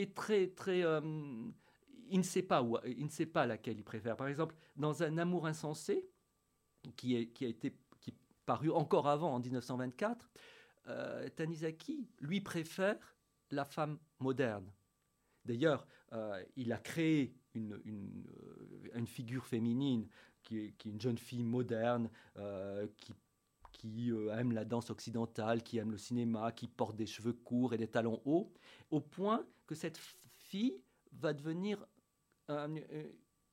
est 0.00 0.14
très 0.14 0.48
très 0.48 0.80
il 0.80 2.18
ne 2.18 2.22
sait 2.22 2.42
pas 2.42 2.62
où, 2.62 2.78
il 2.86 3.04
ne 3.04 3.10
sait 3.10 3.26
pas 3.26 3.44
laquelle 3.44 3.78
il 3.78 3.84
préfère. 3.84 4.16
Par 4.16 4.28
exemple, 4.28 4.54
dans 4.74 5.02
un 5.02 5.18
amour 5.18 5.46
insensé 5.46 6.08
qui, 6.96 7.14
est, 7.14 7.26
qui 7.28 7.44
a 7.44 7.48
été 7.48 7.76
qui 8.00 8.14
paru 8.46 8.70
encore 8.70 9.06
avant 9.06 9.34
en 9.34 9.40
1924, 9.40 10.30
Tanizaki 11.36 12.08
lui 12.20 12.40
préfère 12.40 13.16
la 13.50 13.66
femme 13.66 13.98
moderne. 14.18 14.70
D'ailleurs, 15.44 15.86
il 16.56 16.72
a 16.72 16.78
créé 16.78 17.34
une, 17.56 17.74
euh, 17.74 18.90
une, 18.94 19.06
figure 19.06 19.46
féminine 19.46 20.06
qui 20.42 20.58
est, 20.58 20.72
qui 20.78 20.88
est, 20.88 20.92
une 20.92 21.00
jeune 21.00 21.18
fille 21.18 21.42
moderne, 21.42 22.10
euh, 22.36 22.86
qui, 22.96 23.12
qui 23.72 24.10
euh, 24.10 24.36
aime 24.38 24.52
la 24.52 24.64
danse 24.64 24.90
occidentale, 24.90 25.62
qui 25.62 25.78
aime 25.78 25.90
le 25.90 25.98
cinéma, 25.98 26.52
qui 26.52 26.68
porte 26.68 26.96
des 26.96 27.06
cheveux 27.06 27.32
courts 27.32 27.74
et 27.74 27.78
des 27.78 27.88
talons 27.88 28.20
hauts, 28.24 28.52
au 28.90 29.00
point 29.00 29.44
que 29.66 29.74
cette 29.74 29.98
fille 30.28 30.80
va 31.12 31.32
devenir 31.32 31.84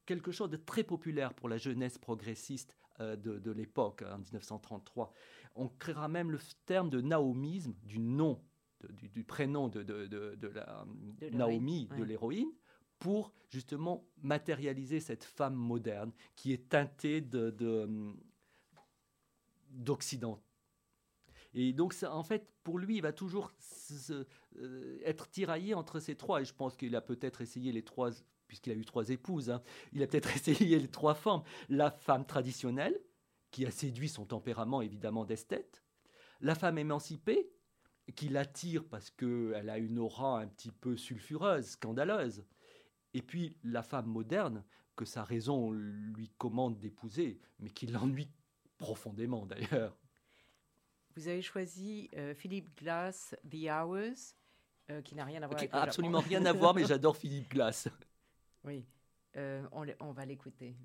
quelque 0.06 0.32
chose 0.32 0.52
de 0.52 0.58
très 0.58 0.84
populaire 0.84 1.34
pour 1.34 1.50
la 1.50 1.58
jeunesse 1.58 1.98
progressiste 1.98 2.78
de, 3.00 3.16
de 3.16 3.52
l'époque, 3.52 4.04
en 4.04 4.20
1933. 4.20 5.12
On 5.56 5.68
créera 5.68 6.08
même 6.08 6.30
le 6.30 6.38
terme 6.66 6.92
de 6.92 7.02
naomisme, 7.02 7.74
du 7.84 7.98
nom, 7.98 8.40
du, 8.92 9.10
du, 9.10 9.24
prénom 9.24 9.68
de, 9.68 9.82
de, 9.82 10.06
de 10.06 10.48
la 10.50 10.86
Naomi, 11.32 11.90
de 11.98 12.04
l'héroïne, 12.04 12.52
pour 13.04 13.34
justement 13.50 14.08
matérialiser 14.22 15.02
cette 15.02 15.26
femme 15.26 15.56
moderne 15.56 16.14
qui 16.38 16.54
est 16.54 16.70
teintée 16.70 17.20
d'Occident. 19.70 20.42
Et 21.54 21.74
donc, 21.74 21.92
ça, 21.92 22.16
en 22.16 22.24
fait, 22.24 22.48
pour 22.64 22.80
lui, 22.80 22.96
il 22.96 23.02
va 23.02 23.12
toujours 23.12 23.52
euh, 24.10 25.00
être 25.04 25.30
tiraillé 25.30 25.74
entre 25.74 26.00
ces 26.00 26.16
trois. 26.16 26.40
Et 26.40 26.46
je 26.46 26.54
pense 26.54 26.78
qu'il 26.78 26.96
a 26.96 27.02
peut-être 27.02 27.42
essayé 27.42 27.74
les 27.74 27.84
trois, 27.84 28.12
puisqu'il 28.48 28.72
a 28.72 28.76
eu 28.76 28.86
trois 28.86 29.10
épouses, 29.10 29.50
hein. 29.50 29.62
il 29.92 30.02
a 30.02 30.08
peut-être 30.08 30.34
essayé 30.38 30.80
les 30.80 30.88
trois 30.88 31.14
formes. 31.14 31.44
La 31.68 31.92
femme 31.92 32.26
traditionnelle, 32.26 32.98
qui 33.52 33.66
a 33.66 33.72
séduit 33.72 34.08
son 34.08 34.26
tempérament 34.26 34.82
évidemment 34.82 35.26
d'esthète. 35.26 35.84
La 36.40 36.56
femme 36.56 36.78
émancipée, 36.78 37.52
qui 38.16 38.30
l'attire 38.30 38.86
parce 38.86 39.10
qu'elle 39.10 39.70
a 39.70 39.78
une 39.78 40.00
aura 40.00 40.40
un 40.40 40.48
petit 40.48 40.72
peu 40.72 40.96
sulfureuse, 40.96 41.66
scandaleuse 41.66 42.46
et 43.14 43.22
puis 43.22 43.58
la 43.64 43.84
femme 43.84 44.08
moderne 44.08 44.64
que 44.96 45.06
sa 45.06 45.24
raison 45.24 45.72
lui 45.72 46.30
commande 46.38 46.78
d'épouser, 46.80 47.40
mais 47.60 47.70
qui 47.70 47.88
l'ennuie 47.88 48.30
profondément 48.78 49.46
d'ailleurs. 49.46 49.98
Vous 51.16 51.28
avez 51.28 51.42
choisi 51.42 52.10
euh, 52.16 52.34
Philippe 52.34 52.76
Glass, 52.78 53.36
The 53.50 53.70
Hours, 53.70 54.36
euh, 54.90 55.02
qui 55.02 55.16
n'a 55.16 55.26
rien 55.26 55.42
à 55.44 55.48
voir 55.48 55.60
avec... 55.60 55.70
Absolument 55.74 56.20
rien 56.20 56.44
à 56.46 56.54
voir, 56.54 56.74
mais 56.74 56.86
j'adore 56.88 57.16
Philippe 57.16 57.50
Glass. 57.50 57.88
Oui, 58.64 58.86
euh, 59.36 59.64
on, 59.72 59.86
on 60.00 60.12
va 60.12 60.26
l'écouter. 60.26 60.76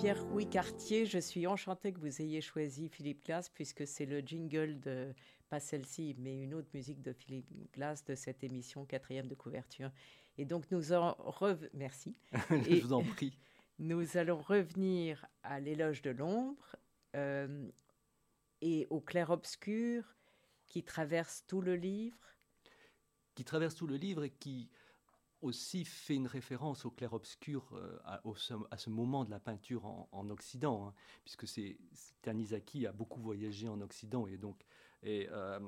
Pierre-Louis 0.00 0.48
Cartier, 0.48 1.04
je 1.04 1.18
suis 1.18 1.46
enchantée 1.46 1.92
que 1.92 2.00
vous 2.00 2.22
ayez 2.22 2.40
choisi 2.40 2.88
Philippe 2.88 3.22
Glass 3.22 3.50
puisque 3.50 3.86
c'est 3.86 4.06
le 4.06 4.20
jingle 4.20 4.80
de, 4.80 5.12
pas 5.50 5.60
celle-ci, 5.60 6.16
mais 6.18 6.40
une 6.40 6.54
autre 6.54 6.70
musique 6.72 7.02
de 7.02 7.12
Philippe 7.12 7.46
Glass 7.74 8.02
de 8.06 8.14
cette 8.14 8.42
émission 8.42 8.86
quatrième 8.86 9.28
de 9.28 9.34
couverture. 9.34 9.90
Et 10.38 10.46
donc 10.46 10.70
nous 10.70 10.94
en 10.94 11.14
Merci. 11.74 12.16
je 12.50 12.80
vous 12.80 12.94
en 12.94 13.02
prie. 13.02 13.36
Nous 13.78 14.16
allons 14.16 14.40
revenir 14.40 15.26
à 15.42 15.60
l'éloge 15.60 16.00
de 16.00 16.12
l'ombre 16.12 16.76
euh, 17.14 17.68
et 18.62 18.86
au 18.88 19.02
clair-obscur 19.02 20.16
qui 20.66 20.82
traverse 20.82 21.44
tout 21.46 21.60
le 21.60 21.76
livre. 21.76 22.16
Qui 23.34 23.44
traverse 23.44 23.74
tout 23.74 23.86
le 23.86 23.96
livre 23.96 24.24
et 24.24 24.30
qui 24.30 24.70
aussi 25.42 25.84
fait 25.84 26.14
une 26.14 26.26
référence 26.26 26.84
au 26.84 26.90
clair-obscur 26.90 27.68
euh, 27.72 27.98
à, 28.04 28.76
ce 28.76 28.90
moment 28.90 29.24
de 29.24 29.30
la 29.30 29.40
peinture 29.40 29.84
en, 29.86 30.30
Occident, 30.30 30.86
hein, 30.86 30.94
puisque 31.24 31.46
c'est 31.48 31.78
Tanizaki 32.22 32.86
a 32.86 32.92
beaucoup 32.92 33.20
voyagé 33.20 33.68
en 33.68 33.80
Occident 33.80 34.26
et 34.26 34.36
donc 34.36 34.64
et, 35.02 35.28
euh, 35.30 35.58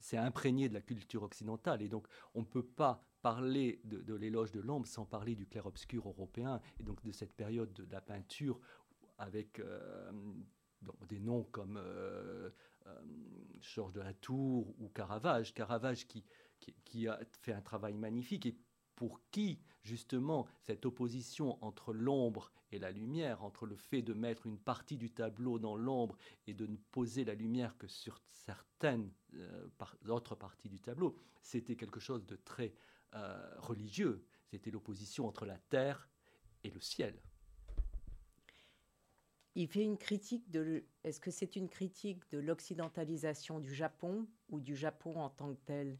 c'est 0.00 0.18
imprégné 0.18 0.68
de 0.68 0.74
la 0.74 0.80
culture 0.80 1.22
occidentale. 1.22 1.82
Et 1.82 1.88
donc 1.88 2.06
on 2.34 2.40
ne 2.40 2.46
peut 2.46 2.66
pas 2.66 3.04
parler 3.22 3.80
de, 3.84 4.14
l'éloge 4.14 4.52
de 4.52 4.60
l'ombre 4.60 4.86
sans 4.86 5.04
parler 5.04 5.34
du 5.34 5.46
clair-obscur 5.46 6.06
européen 6.08 6.60
et 6.78 6.84
donc 6.84 7.02
de 7.02 7.10
cette 7.10 7.32
période 7.32 7.72
de, 7.72 7.86
la 7.90 8.00
peinture 8.00 8.60
avec 9.18 9.58
euh, 9.58 10.12
des 11.08 11.18
noms 11.18 11.42
comme 11.44 11.80
Georges 13.60 13.92
de 13.92 14.00
la 14.00 14.14
Tour 14.14 14.72
ou 14.78 14.88
Caravage. 14.88 15.52
Caravage 15.52 16.06
qui 16.06 16.24
qui, 16.84 17.08
a 17.08 17.18
fait 17.40 17.52
un 17.52 17.60
travail 17.60 17.94
magnifique 17.94 18.46
et 18.46 18.56
pour 18.96 19.20
qui, 19.30 19.60
justement, 19.82 20.46
cette 20.60 20.84
opposition 20.84 21.62
entre 21.64 21.92
l'ombre 21.92 22.50
et 22.72 22.78
la 22.78 22.90
lumière, 22.90 23.44
entre 23.44 23.64
le 23.64 23.76
fait 23.76 24.02
de 24.02 24.12
mettre 24.12 24.46
une 24.46 24.58
partie 24.58 24.96
du 24.96 25.10
tableau 25.10 25.58
dans 25.58 25.76
l'ombre 25.76 26.16
et 26.46 26.54
de 26.54 26.66
ne 26.66 26.76
poser 26.90 27.24
la 27.24 27.34
lumière 27.34 27.76
que 27.78 27.86
sur 27.86 28.20
certaines 28.28 29.10
euh, 29.34 29.68
autres 30.08 30.34
parties 30.34 30.68
du 30.68 30.80
tableau, 30.80 31.16
c'était 31.42 31.76
quelque 31.76 32.00
chose 32.00 32.26
de 32.26 32.36
très 32.36 32.74
euh, 33.14 33.54
religieux. 33.58 34.24
C'était 34.50 34.70
l'opposition 34.70 35.26
entre 35.26 35.46
la 35.46 35.58
terre 35.58 36.08
et 36.64 36.70
le 36.70 36.80
ciel. 36.80 37.14
Il 39.54 39.66
fait 39.66 39.82
une 39.82 39.98
critique 39.98 40.50
de. 40.50 40.84
Est-ce 41.04 41.20
que 41.20 41.30
c'est 41.30 41.56
une 41.56 41.68
critique 41.68 42.22
de 42.30 42.38
l'occidentalisation 42.38 43.58
du 43.58 43.74
Japon 43.74 44.28
ou 44.50 44.60
du 44.60 44.76
Japon 44.76 45.20
en 45.20 45.30
tant 45.30 45.54
que 45.54 45.60
tel? 45.64 45.98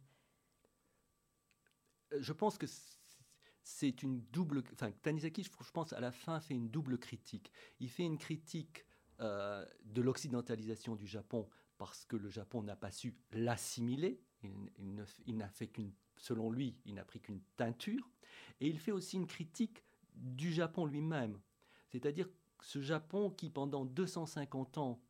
Je 2.19 2.33
pense 2.33 2.59
que 2.59 2.67
c'est 3.63 4.03
une 4.03 4.23
double. 4.33 4.63
Tanizaki, 5.03 5.45
je 5.45 5.71
pense, 5.73 5.93
à 5.93 6.01
la 6.01 6.11
fin, 6.11 6.41
fait 6.41 6.55
une 6.55 6.71
double 6.71 6.99
critique. 6.99 7.53
Il 7.81 7.91
fait 7.91 8.05
une 8.05 8.19
critique 8.19 8.87
euh, 9.21 9.65
de 9.85 10.01
l'occidentalisation 10.01 10.97
du 10.97 11.07
Japon 11.07 11.49
parce 11.77 12.05
que 12.07 12.17
le 12.17 12.31
Japon 12.31 12.63
n'a 12.63 12.77
pas 12.77 12.91
su 12.91 13.15
l'assimiler. 13.33 14.21
Il, 14.43 15.37
n'a 15.37 15.49
fait 15.49 15.69
qu'une. 15.69 15.93
Selon 16.17 16.51
lui, 16.51 16.77
il 16.85 16.95
n'a 16.95 17.05
pris 17.05 17.21
qu'une 17.21 17.43
teinture. 17.57 18.09
Et 18.61 18.69
il 18.69 18.79
fait 18.79 18.93
aussi 18.93 19.17
une 19.17 19.27
critique 19.27 19.85
du 20.15 20.53
Japon 20.53 20.87
lui-même. 20.87 21.39
C'est-à-dire 21.89 22.29
ce 22.63 22.81
Japon 22.81 23.31
qui, 23.31 23.51
pendant 23.51 23.85
250 23.85 24.79
ans, 24.79 25.01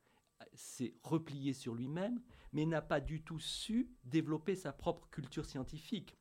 s'est 0.55 0.95
replié 1.03 1.53
sur 1.53 1.75
lui-même, 1.75 2.21
mais 2.53 2.67
n'a 2.67 2.83
pas 2.83 3.01
du 3.01 3.23
tout 3.23 3.39
su 3.39 3.91
développer 4.05 4.57
sa 4.57 4.73
propre 4.73 5.09
culture 5.11 5.47
scientifique 5.47 6.18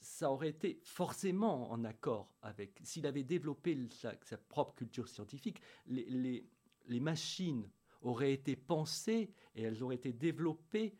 ça 0.00 0.30
aurait 0.30 0.50
été 0.50 0.80
forcément 0.82 1.70
en 1.70 1.84
accord 1.84 2.32
avec, 2.42 2.78
s'il 2.82 3.06
avait 3.06 3.24
développé 3.24 3.76
sa, 3.90 4.38
propre 4.48 4.74
culture 4.74 5.08
scientifique, 5.08 5.60
les, 5.86 6.44
machines 7.00 7.68
auraient 8.02 8.32
été 8.32 8.56
pensées 8.56 9.32
et 9.54 9.62
elles 9.62 9.82
auraient 9.82 9.96
été 9.96 10.12
développées 10.12 10.96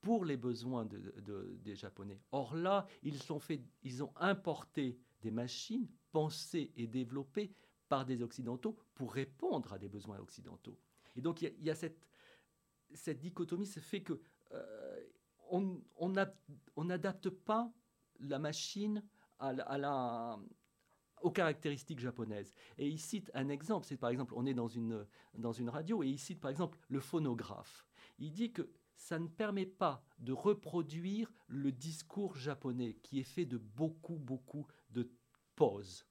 pour 0.00 0.24
les 0.24 0.36
besoins 0.36 0.84
de, 0.84 1.58
des 1.62 1.76
Japonais. 1.76 2.20
Or 2.32 2.56
là, 2.56 2.86
ils 3.02 3.32
ont, 3.32 4.12
importé 4.16 4.98
des 5.20 5.30
machines 5.30 5.88
pensées 6.10 6.72
et 6.76 6.88
développées 6.88 7.52
par 7.88 8.04
des 8.04 8.22
Occidentaux 8.22 8.76
pour 8.94 9.12
répondre 9.12 9.72
à 9.72 9.78
des 9.78 9.88
besoins 9.88 10.18
occidentaux. 10.18 10.78
Et 11.14 11.20
donc 11.20 11.42
il 11.42 11.54
y, 11.62 11.70
a, 11.70 11.74
cette, 11.74 12.08
cette 12.92 13.20
dichotomie, 13.20 13.66
ce 13.66 13.80
fait 13.80 14.02
que 14.02 14.20
euh, 14.52 15.00
on 15.50 16.08
n'adapte 16.84 17.30
pas 17.30 17.72
la 18.22 18.38
machine 18.38 19.02
à 19.38 19.52
la, 19.52 20.38
aux 21.22 21.30
caractéristiques 21.30 22.00
japonaises. 22.00 22.52
Et 22.78 22.88
il 22.88 22.98
cite 22.98 23.30
un 23.34 23.48
exemple, 23.48 23.86
c'est 23.86 23.96
par 23.96 24.10
exemple, 24.10 24.34
on 24.36 24.46
est 24.46 24.54
dans 24.54 24.68
une, 24.68 25.06
dans 25.34 25.52
une 25.52 25.68
radio, 25.68 26.02
et 26.02 26.08
il 26.08 26.18
cite 26.18 26.40
par 26.40 26.50
exemple 26.50 26.78
le 26.88 27.00
phonographe. 27.00 27.86
Il 28.18 28.32
dit 28.32 28.52
que 28.52 28.70
ça 28.96 29.18
ne 29.18 29.26
permet 29.26 29.66
pas 29.66 30.04
de 30.18 30.32
reproduire 30.32 31.32
le 31.48 31.72
discours 31.72 32.36
japonais, 32.36 32.94
qui 33.02 33.18
est 33.18 33.24
fait 33.24 33.46
de 33.46 33.58
beaucoup, 33.58 34.16
beaucoup 34.16 34.66
de 34.90 35.10
pauses, 35.56 36.06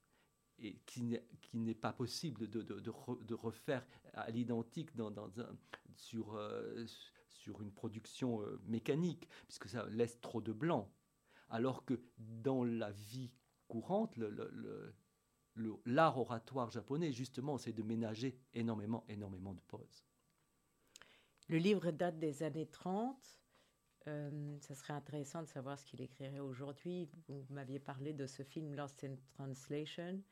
et 0.59 0.79
qui 0.85 1.19
n'est 1.53 1.73
pas 1.73 1.93
possible 1.93 2.47
de, 2.49 2.61
de, 2.61 3.33
refaire 3.33 3.85
à 4.13 4.29
l'identique 4.29 4.95
dans, 4.95 5.09
dans 5.09 5.31
sur, 5.95 6.35
euh, 6.35 6.85
sur 7.29 7.61
une 7.61 7.71
production 7.71 8.41
euh, 8.41 8.61
mécanique, 8.65 9.27
puisque 9.47 9.69
ça 9.69 9.87
laisse 9.89 10.19
trop 10.21 10.41
de 10.41 10.51
blanc 10.51 10.91
alors 11.51 11.85
que 11.85 12.01
dans 12.17 12.63
la 12.63 12.91
vie 12.91 13.31
courante, 13.67 14.17
l'art 15.85 16.17
oratoire 16.17 16.71
japonais, 16.71 17.11
justement, 17.11 17.57
c'est 17.57 17.73
de 17.73 17.83
ménager 17.83 18.39
énormément, 18.53 19.03
énormément 19.07 19.53
de 19.53 19.61
pauses. 19.67 20.05
Le 21.49 21.57
livre 21.57 21.91
date 21.91 22.17
des 22.17 22.43
années 22.43 22.67
30. 22.67 23.37
Euh, 24.07 24.57
ça 24.61 24.73
serait 24.73 24.93
intéressant 24.93 25.43
de 25.43 25.47
savoir 25.47 25.77
ce 25.77 25.85
qu'il 25.85 26.01
écrirait 26.01 26.39
aujourd'hui. 26.39 27.07
Vous 27.27 27.45
m'aviez 27.49 27.79
parlé 27.79 28.13
de 28.13 28.25
ce 28.25 28.41
film 28.41 28.73
Lost 28.73 29.03
in 29.03 29.15
Translation, 29.35 30.23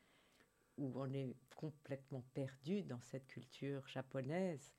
où 0.78 0.92
on 0.96 1.14
est 1.14 1.36
complètement 1.56 2.24
perdu 2.34 2.82
dans 2.82 3.02
cette 3.02 3.28
culture 3.28 3.88
japonaise, 3.88 4.74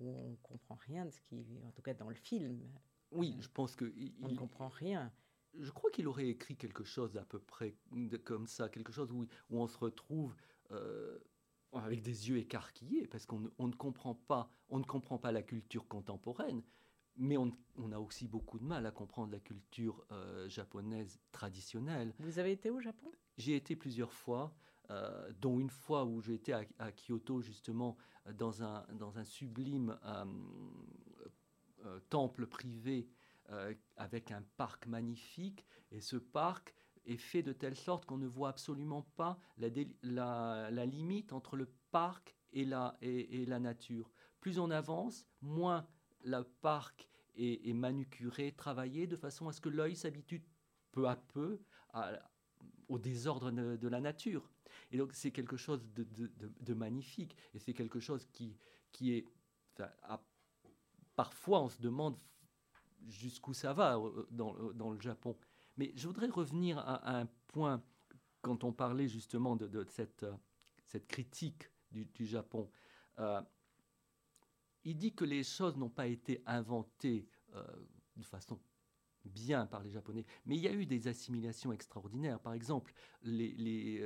où 0.00 0.10
on 0.10 0.30
ne 0.30 0.36
comprend 0.36 0.74
rien 0.74 1.04
de 1.04 1.10
ce 1.10 1.20
qui, 1.20 1.46
en 1.64 1.70
tout 1.70 1.82
cas 1.82 1.94
dans 1.94 2.08
le 2.08 2.16
film. 2.16 2.60
Oui, 3.12 3.36
je 3.40 3.48
pense 3.48 3.76
que 3.76 3.94
on 4.20 4.28
ne 4.28 4.34
comprend 4.34 4.68
rien 4.68 5.12
je 5.60 5.70
crois 5.70 5.90
qu'il 5.90 6.08
aurait 6.08 6.28
écrit 6.28 6.56
quelque 6.56 6.84
chose 6.84 7.16
à 7.16 7.24
peu 7.24 7.38
près 7.38 7.76
comme 8.24 8.46
ça, 8.46 8.68
quelque 8.68 8.92
chose 8.92 9.12
où, 9.12 9.26
où 9.50 9.60
on 9.60 9.66
se 9.66 9.78
retrouve 9.78 10.34
euh, 10.72 11.18
avec 11.72 12.02
des 12.02 12.28
yeux 12.28 12.38
écarquillés, 12.38 13.06
parce 13.08 13.26
qu'on 13.26 13.40
ne 13.40 13.74
comprend 13.74 14.14
pas, 14.14 14.48
on 14.68 14.78
ne 14.78 14.84
comprend 14.84 15.18
pas 15.18 15.32
la 15.32 15.42
culture 15.42 15.88
contemporaine, 15.88 16.62
mais 17.16 17.36
on, 17.36 17.52
a 17.92 17.98
aussi 17.98 18.28
beaucoup 18.28 18.58
de 18.58 18.64
mal 18.64 18.86
à 18.86 18.90
comprendre 18.90 19.32
la 19.32 19.40
culture 19.40 20.04
euh, 20.10 20.48
japonaise 20.48 21.20
traditionnelle. 21.32 22.14
Vous 22.18 22.38
avez 22.38 22.52
été 22.52 22.70
au 22.70 22.80
Japon? 22.80 23.10
J'ai 23.38 23.56
été 23.56 23.76
plusieurs 23.76 24.12
fois, 24.12 24.54
euh, 24.90 25.32
dont 25.40 25.58
une 25.58 25.70
fois 25.70 26.04
où 26.04 26.20
j'ai 26.20 26.34
été 26.34 26.52
à, 26.52 26.64
à, 26.78 26.92
Kyoto 26.92 27.40
justement 27.40 27.96
dans 28.32 28.62
un, 28.62 28.86
dans 28.94 29.18
un 29.18 29.24
sublime 29.24 29.98
temple 32.08 32.46
privé 32.46 33.08
euh, 33.50 33.74
avec 33.96 34.30
un 34.30 34.42
parc 34.56 34.86
magnifique. 34.86 35.66
Et 35.90 36.00
ce 36.00 36.16
parc 36.16 36.74
est 37.04 37.18
fait 37.18 37.42
de 37.42 37.52
telle 37.52 37.76
sorte 37.76 38.06
qu'on 38.06 38.16
ne 38.16 38.26
voit 38.26 38.48
absolument 38.48 39.02
pas 39.16 39.38
la, 39.58 40.86
limite 40.86 41.32
entre 41.34 41.56
le 41.56 41.66
parc 41.90 42.34
et 42.52 42.64
la, 42.64 42.96
nature. 43.60 44.10
Plus 44.40 44.58
on 44.58 44.70
avance, 44.70 45.26
moins 45.42 45.86
le 46.24 46.42
parc 46.62 47.06
est, 47.36 47.74
manucuré, 47.74 48.52
travaillé, 48.52 49.06
de 49.06 49.16
façon 49.16 49.46
à 49.48 49.52
ce 49.52 49.60
que 49.60 49.68
l'œil 49.68 49.94
s'habitue 49.94 50.42
peu 50.90 51.06
à 51.06 51.16
peu 51.16 51.60
au 52.88 52.98
désordre 52.98 53.50
de, 53.50 53.88
la 53.88 54.00
nature. 54.00 54.50
Et 54.90 54.96
donc 54.96 55.12
c'est 55.12 55.32
quelque 55.32 55.58
chose 55.58 55.86
de, 55.92 56.74
magnifique, 56.74 57.36
et 57.52 57.58
c'est 57.58 57.74
quelque 57.74 58.00
chose 58.00 58.26
qui 58.32 58.56
est... 59.12 59.26
parfois 61.14 61.62
on 61.62 61.68
se 61.68 61.82
demande 61.82 62.18
jusqu'où 63.08 63.54
ça 63.54 63.72
va 63.72 63.96
euh, 63.96 64.26
dans, 64.30 64.56
euh, 64.56 64.72
dans, 64.72 64.90
le 64.90 65.00
Japon. 65.00 65.36
Mais 65.76 65.92
je 65.96 66.06
voudrais 66.06 66.28
revenir 66.28 66.78
à, 66.78 67.18
un 67.20 67.26
point 67.48 67.82
quand 68.40 68.64
on 68.64 68.72
parlait 68.72 69.08
justement 69.08 69.56
de, 69.56 69.84
cette, 69.88 70.22
euh, 70.22 70.34
cette, 70.84 71.06
critique 71.06 71.70
du, 71.90 72.26
Japon. 72.26 72.68
il 74.82 74.96
dit 74.96 75.14
que 75.14 75.24
les 75.24 75.44
choses 75.44 75.76
n'ont 75.76 75.90
pas 75.90 76.08
été 76.08 76.42
inventées 76.44 77.28
de 78.16 78.22
façon 78.24 78.58
bien 79.24 79.64
par 79.66 79.84
les 79.84 79.90
Japonais, 79.90 80.26
mais 80.44 80.56
il 80.56 80.62
y 80.62 80.66
a 80.66 80.72
eu 80.72 80.86
des 80.86 81.06
assimilations 81.06 81.72
extraordinaires. 81.72 82.40
Par 82.40 82.52
exemple, 82.52 82.92
les, 83.22 84.02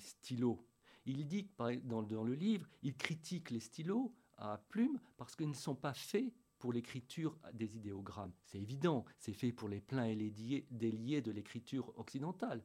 stylos. 0.00 0.66
Il 1.06 1.28
dit, 1.28 1.48
dans 1.84 2.24
le 2.24 2.34
livre, 2.34 2.68
il 2.82 2.96
critique 2.96 3.52
les 3.52 3.60
stylos 3.60 4.12
à 4.36 4.58
plumes 4.68 4.98
parce 5.16 5.36
qu'ils 5.36 5.48
ne 5.48 5.54
sont 5.54 5.76
pas 5.76 5.94
faits 5.94 6.32
pour 6.58 6.72
l'écriture 6.72 7.38
des 7.54 7.76
idéogrammes. 7.76 8.32
C'est 8.44 8.58
évident, 8.58 9.04
c'est 9.18 9.32
fait 9.32 9.52
pour 9.52 9.68
les 9.68 9.80
pleins 9.80 10.04
et 10.04 10.14
les 10.14 10.30
déliés 10.70 11.22
de 11.22 11.30
l'écriture 11.30 11.92
occidentale. 11.98 12.62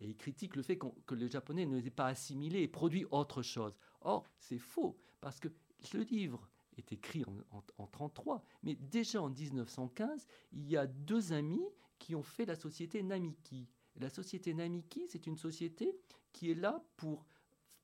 Et 0.00 0.06
il 0.06 0.16
critique 0.16 0.56
le 0.56 0.62
fait 0.62 0.78
que 0.78 1.14
les 1.14 1.28
Japonais 1.28 1.64
ne 1.64 1.76
les 1.76 1.86
aient 1.86 1.90
pas 1.90 2.06
assimilés 2.06 2.62
et 2.62 2.68
produit 2.68 3.06
autre 3.10 3.42
chose. 3.42 3.76
Or, 4.00 4.28
c'est 4.38 4.58
faux, 4.58 4.98
parce 5.20 5.38
que 5.38 5.48
ce 5.80 5.98
livre 5.98 6.48
est 6.76 6.92
écrit 6.92 7.24
en 7.24 7.30
1933, 7.30 8.42
mais 8.62 8.74
déjà 8.74 9.22
en 9.22 9.30
1915, 9.30 10.26
il 10.52 10.68
y 10.68 10.76
a 10.76 10.86
deux 10.86 11.32
amis 11.32 11.64
qui 11.98 12.14
ont 12.14 12.22
fait 12.22 12.46
la 12.46 12.56
société 12.56 13.02
Namiki. 13.02 13.68
La 13.96 14.08
société 14.08 14.54
Namiki, 14.54 15.06
c'est 15.08 15.26
une 15.26 15.36
société 15.36 15.94
qui 16.32 16.50
est 16.50 16.54
là 16.54 16.82
pour 16.96 17.26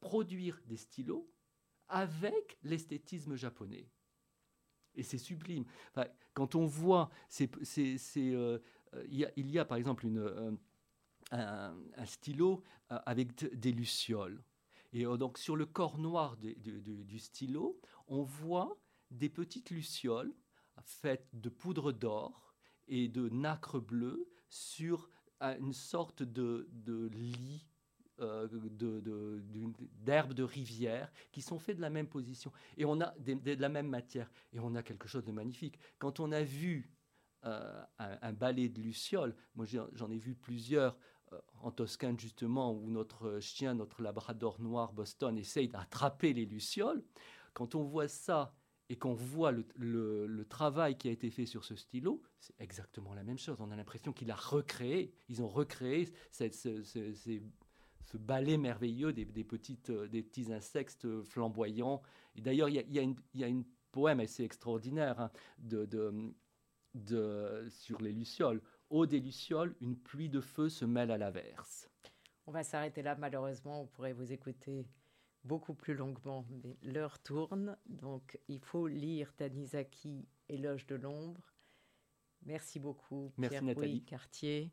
produire 0.00 0.60
des 0.66 0.76
stylos 0.76 1.30
avec 1.88 2.58
l'esthétisme 2.62 3.36
japonais. 3.36 3.88
Et 4.94 5.02
c'est 5.02 5.18
sublime. 5.18 5.64
quand 6.34 6.54
on 6.54 6.66
voit, 6.66 7.10
euh, 7.40 8.58
il, 9.10 9.50
y 9.50 9.58
a, 9.58 9.64
par 9.64 9.76
exemple 9.76 10.06
euh, 10.06 10.52
un, 11.30 12.06
stylo 12.06 12.62
euh, 12.90 12.98
avec 13.06 13.44
des 13.54 13.72
lucioles. 13.72 14.42
Et 14.92 15.04
donc 15.04 15.36
sur 15.36 15.54
le 15.54 15.66
corps 15.66 15.98
noir 15.98 16.36
du 16.38 17.18
stylo, 17.18 17.78
on 18.06 18.22
voit 18.22 18.78
des 19.10 19.28
petites 19.28 19.70
lucioles 19.70 20.34
faites 20.82 21.28
de 21.34 21.48
poudre 21.48 21.92
d'or 21.92 22.54
et 22.86 23.08
de 23.08 23.28
nacre 23.28 23.78
bleue 23.78 24.28
sur 24.48 25.10
une 25.40 25.72
sorte 25.72 26.22
de, 26.22 26.68
lit 27.12 27.66
euh, 28.20 28.48
d'herbes 30.04 30.34
de, 30.34 30.42
rivière 30.42 31.12
qui 31.30 31.42
sont 31.42 31.58
faits 31.58 31.76
de 31.76 31.82
la 31.82 31.90
même 31.90 32.08
position 32.08 32.52
et 32.76 32.84
on 32.84 33.00
a 33.00 33.14
de 33.18 33.60
la 33.60 33.68
même 33.68 33.88
matière 33.88 34.30
et 34.52 34.60
on 34.60 34.74
a 34.74 34.82
quelque 34.82 35.08
chose 35.08 35.24
de 35.24 35.32
magnifique. 35.32 35.78
Quand 35.98 36.20
on 36.20 36.32
a 36.32 36.42
vu 36.42 36.90
euh, 37.44 37.82
un, 37.98 38.32
balai 38.32 38.68
de 38.68 38.80
lucioles, 38.80 39.36
moi 39.54 39.66
j'en 39.66 40.10
ai 40.10 40.18
vu 40.18 40.34
plusieurs 40.34 40.98
euh, 41.32 41.40
en 41.62 41.70
Toscane 41.70 42.18
justement 42.18 42.72
où 42.72 42.90
notre 42.90 43.38
chien, 43.40 43.74
notre 43.74 44.02
labrador 44.02 44.60
noir 44.60 44.92
Boston 44.92 45.38
essaye 45.38 45.68
d'attraper 45.68 46.32
les 46.32 46.46
lucioles. 46.46 47.04
Quand 47.54 47.74
on 47.74 47.84
voit 47.84 48.08
ça 48.08 48.54
et 48.88 48.96
qu'on 48.96 49.14
voit 49.14 49.52
le, 49.52 50.44
travail 50.48 50.96
qui 50.96 51.08
a 51.08 51.10
été 51.10 51.30
fait 51.30 51.46
sur 51.46 51.64
ce 51.64 51.76
stylo, 51.76 52.22
c'est 52.40 52.58
exactement 52.58 53.14
la 53.14 53.22
même 53.22 53.38
chose. 53.38 53.60
On 53.60 53.70
a 53.70 53.76
l'impression 53.76 54.12
qu'il 54.12 54.30
a 54.30 54.34
recréé, 54.34 55.12
ils 55.28 55.42
ont 55.42 55.48
recréé 55.48 56.08
ce, 56.32 57.40
balai 58.16 58.56
merveilleux 58.56 59.12
des, 59.12 59.26
petites, 59.44 59.90
euh, 59.90 60.08
des 60.08 60.22
petits 60.22 60.52
insectes 60.52 61.22
flamboyants. 61.24 62.02
Et 62.36 62.40
d'ailleurs, 62.40 62.68
il 62.68 62.76
y 62.76 62.98
a, 62.98 63.02
y, 63.02 63.44
une 63.44 63.64
poème 63.92 64.20
assez 64.20 64.44
extraordinaire 64.44 65.20
hein, 65.20 65.30
de, 65.58 65.86
de, 66.94 67.66
sur 67.70 68.00
les 68.00 68.12
lucioles. 68.12 68.62
Au 68.90 69.06
des 69.06 69.20
lucioles, 69.20 69.74
une 69.80 69.96
pluie 69.96 70.30
de 70.30 70.40
feu 70.40 70.68
se 70.68 70.84
mêle 70.84 71.10
à 71.10 71.18
l'averse. 71.18 71.90
On 72.46 72.52
va 72.52 72.62
s'arrêter 72.62 73.02
là, 73.02 73.14
malheureusement. 73.16 73.82
On 73.82 73.86
pourrait 73.86 74.14
vous 74.14 74.32
écouter 74.32 74.86
beaucoup 75.44 75.74
plus 75.74 75.94
longuement, 75.94 76.46
mais 76.50 76.76
l'heure 76.82 77.18
tourne, 77.20 77.76
donc 77.86 78.38
il 78.48 78.60
faut 78.60 78.86
lire 78.86 79.34
Tanizaki, 79.34 80.26
Éloge 80.48 80.86
de 80.86 80.96
l'ombre. 80.96 81.54
Merci 82.44 82.78
beaucoup, 82.78 83.32
Pierre-Louis 83.40 84.02
Cartier. 84.04 84.72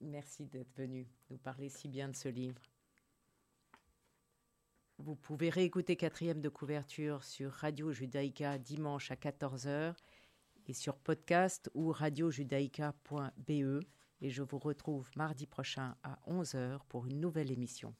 Merci 0.00 0.46
d'être 0.46 0.74
venu 0.76 1.06
nous 1.28 1.38
parler 1.38 1.68
si 1.68 1.88
bien 1.88 2.08
de 2.08 2.16
ce 2.16 2.28
livre. 2.28 2.62
Vous 4.98 5.16
pouvez 5.16 5.48
réécouter 5.48 5.96
quatrième 5.96 6.40
de 6.40 6.48
couverture 6.48 7.24
sur 7.24 7.52
Radio 7.52 7.92
Judaïka 7.92 8.58
dimanche 8.58 9.10
à 9.10 9.14
14h 9.14 9.94
et 10.66 10.74
sur 10.74 10.96
podcast 10.96 11.70
ou 11.74 11.90
radiojudaïka.be. 11.90 13.80
Et 14.22 14.28
je 14.28 14.42
vous 14.42 14.58
retrouve 14.58 15.08
mardi 15.16 15.46
prochain 15.46 15.96
à 16.02 16.18
11h 16.26 16.80
pour 16.88 17.06
une 17.06 17.20
nouvelle 17.20 17.50
émission. 17.50 17.94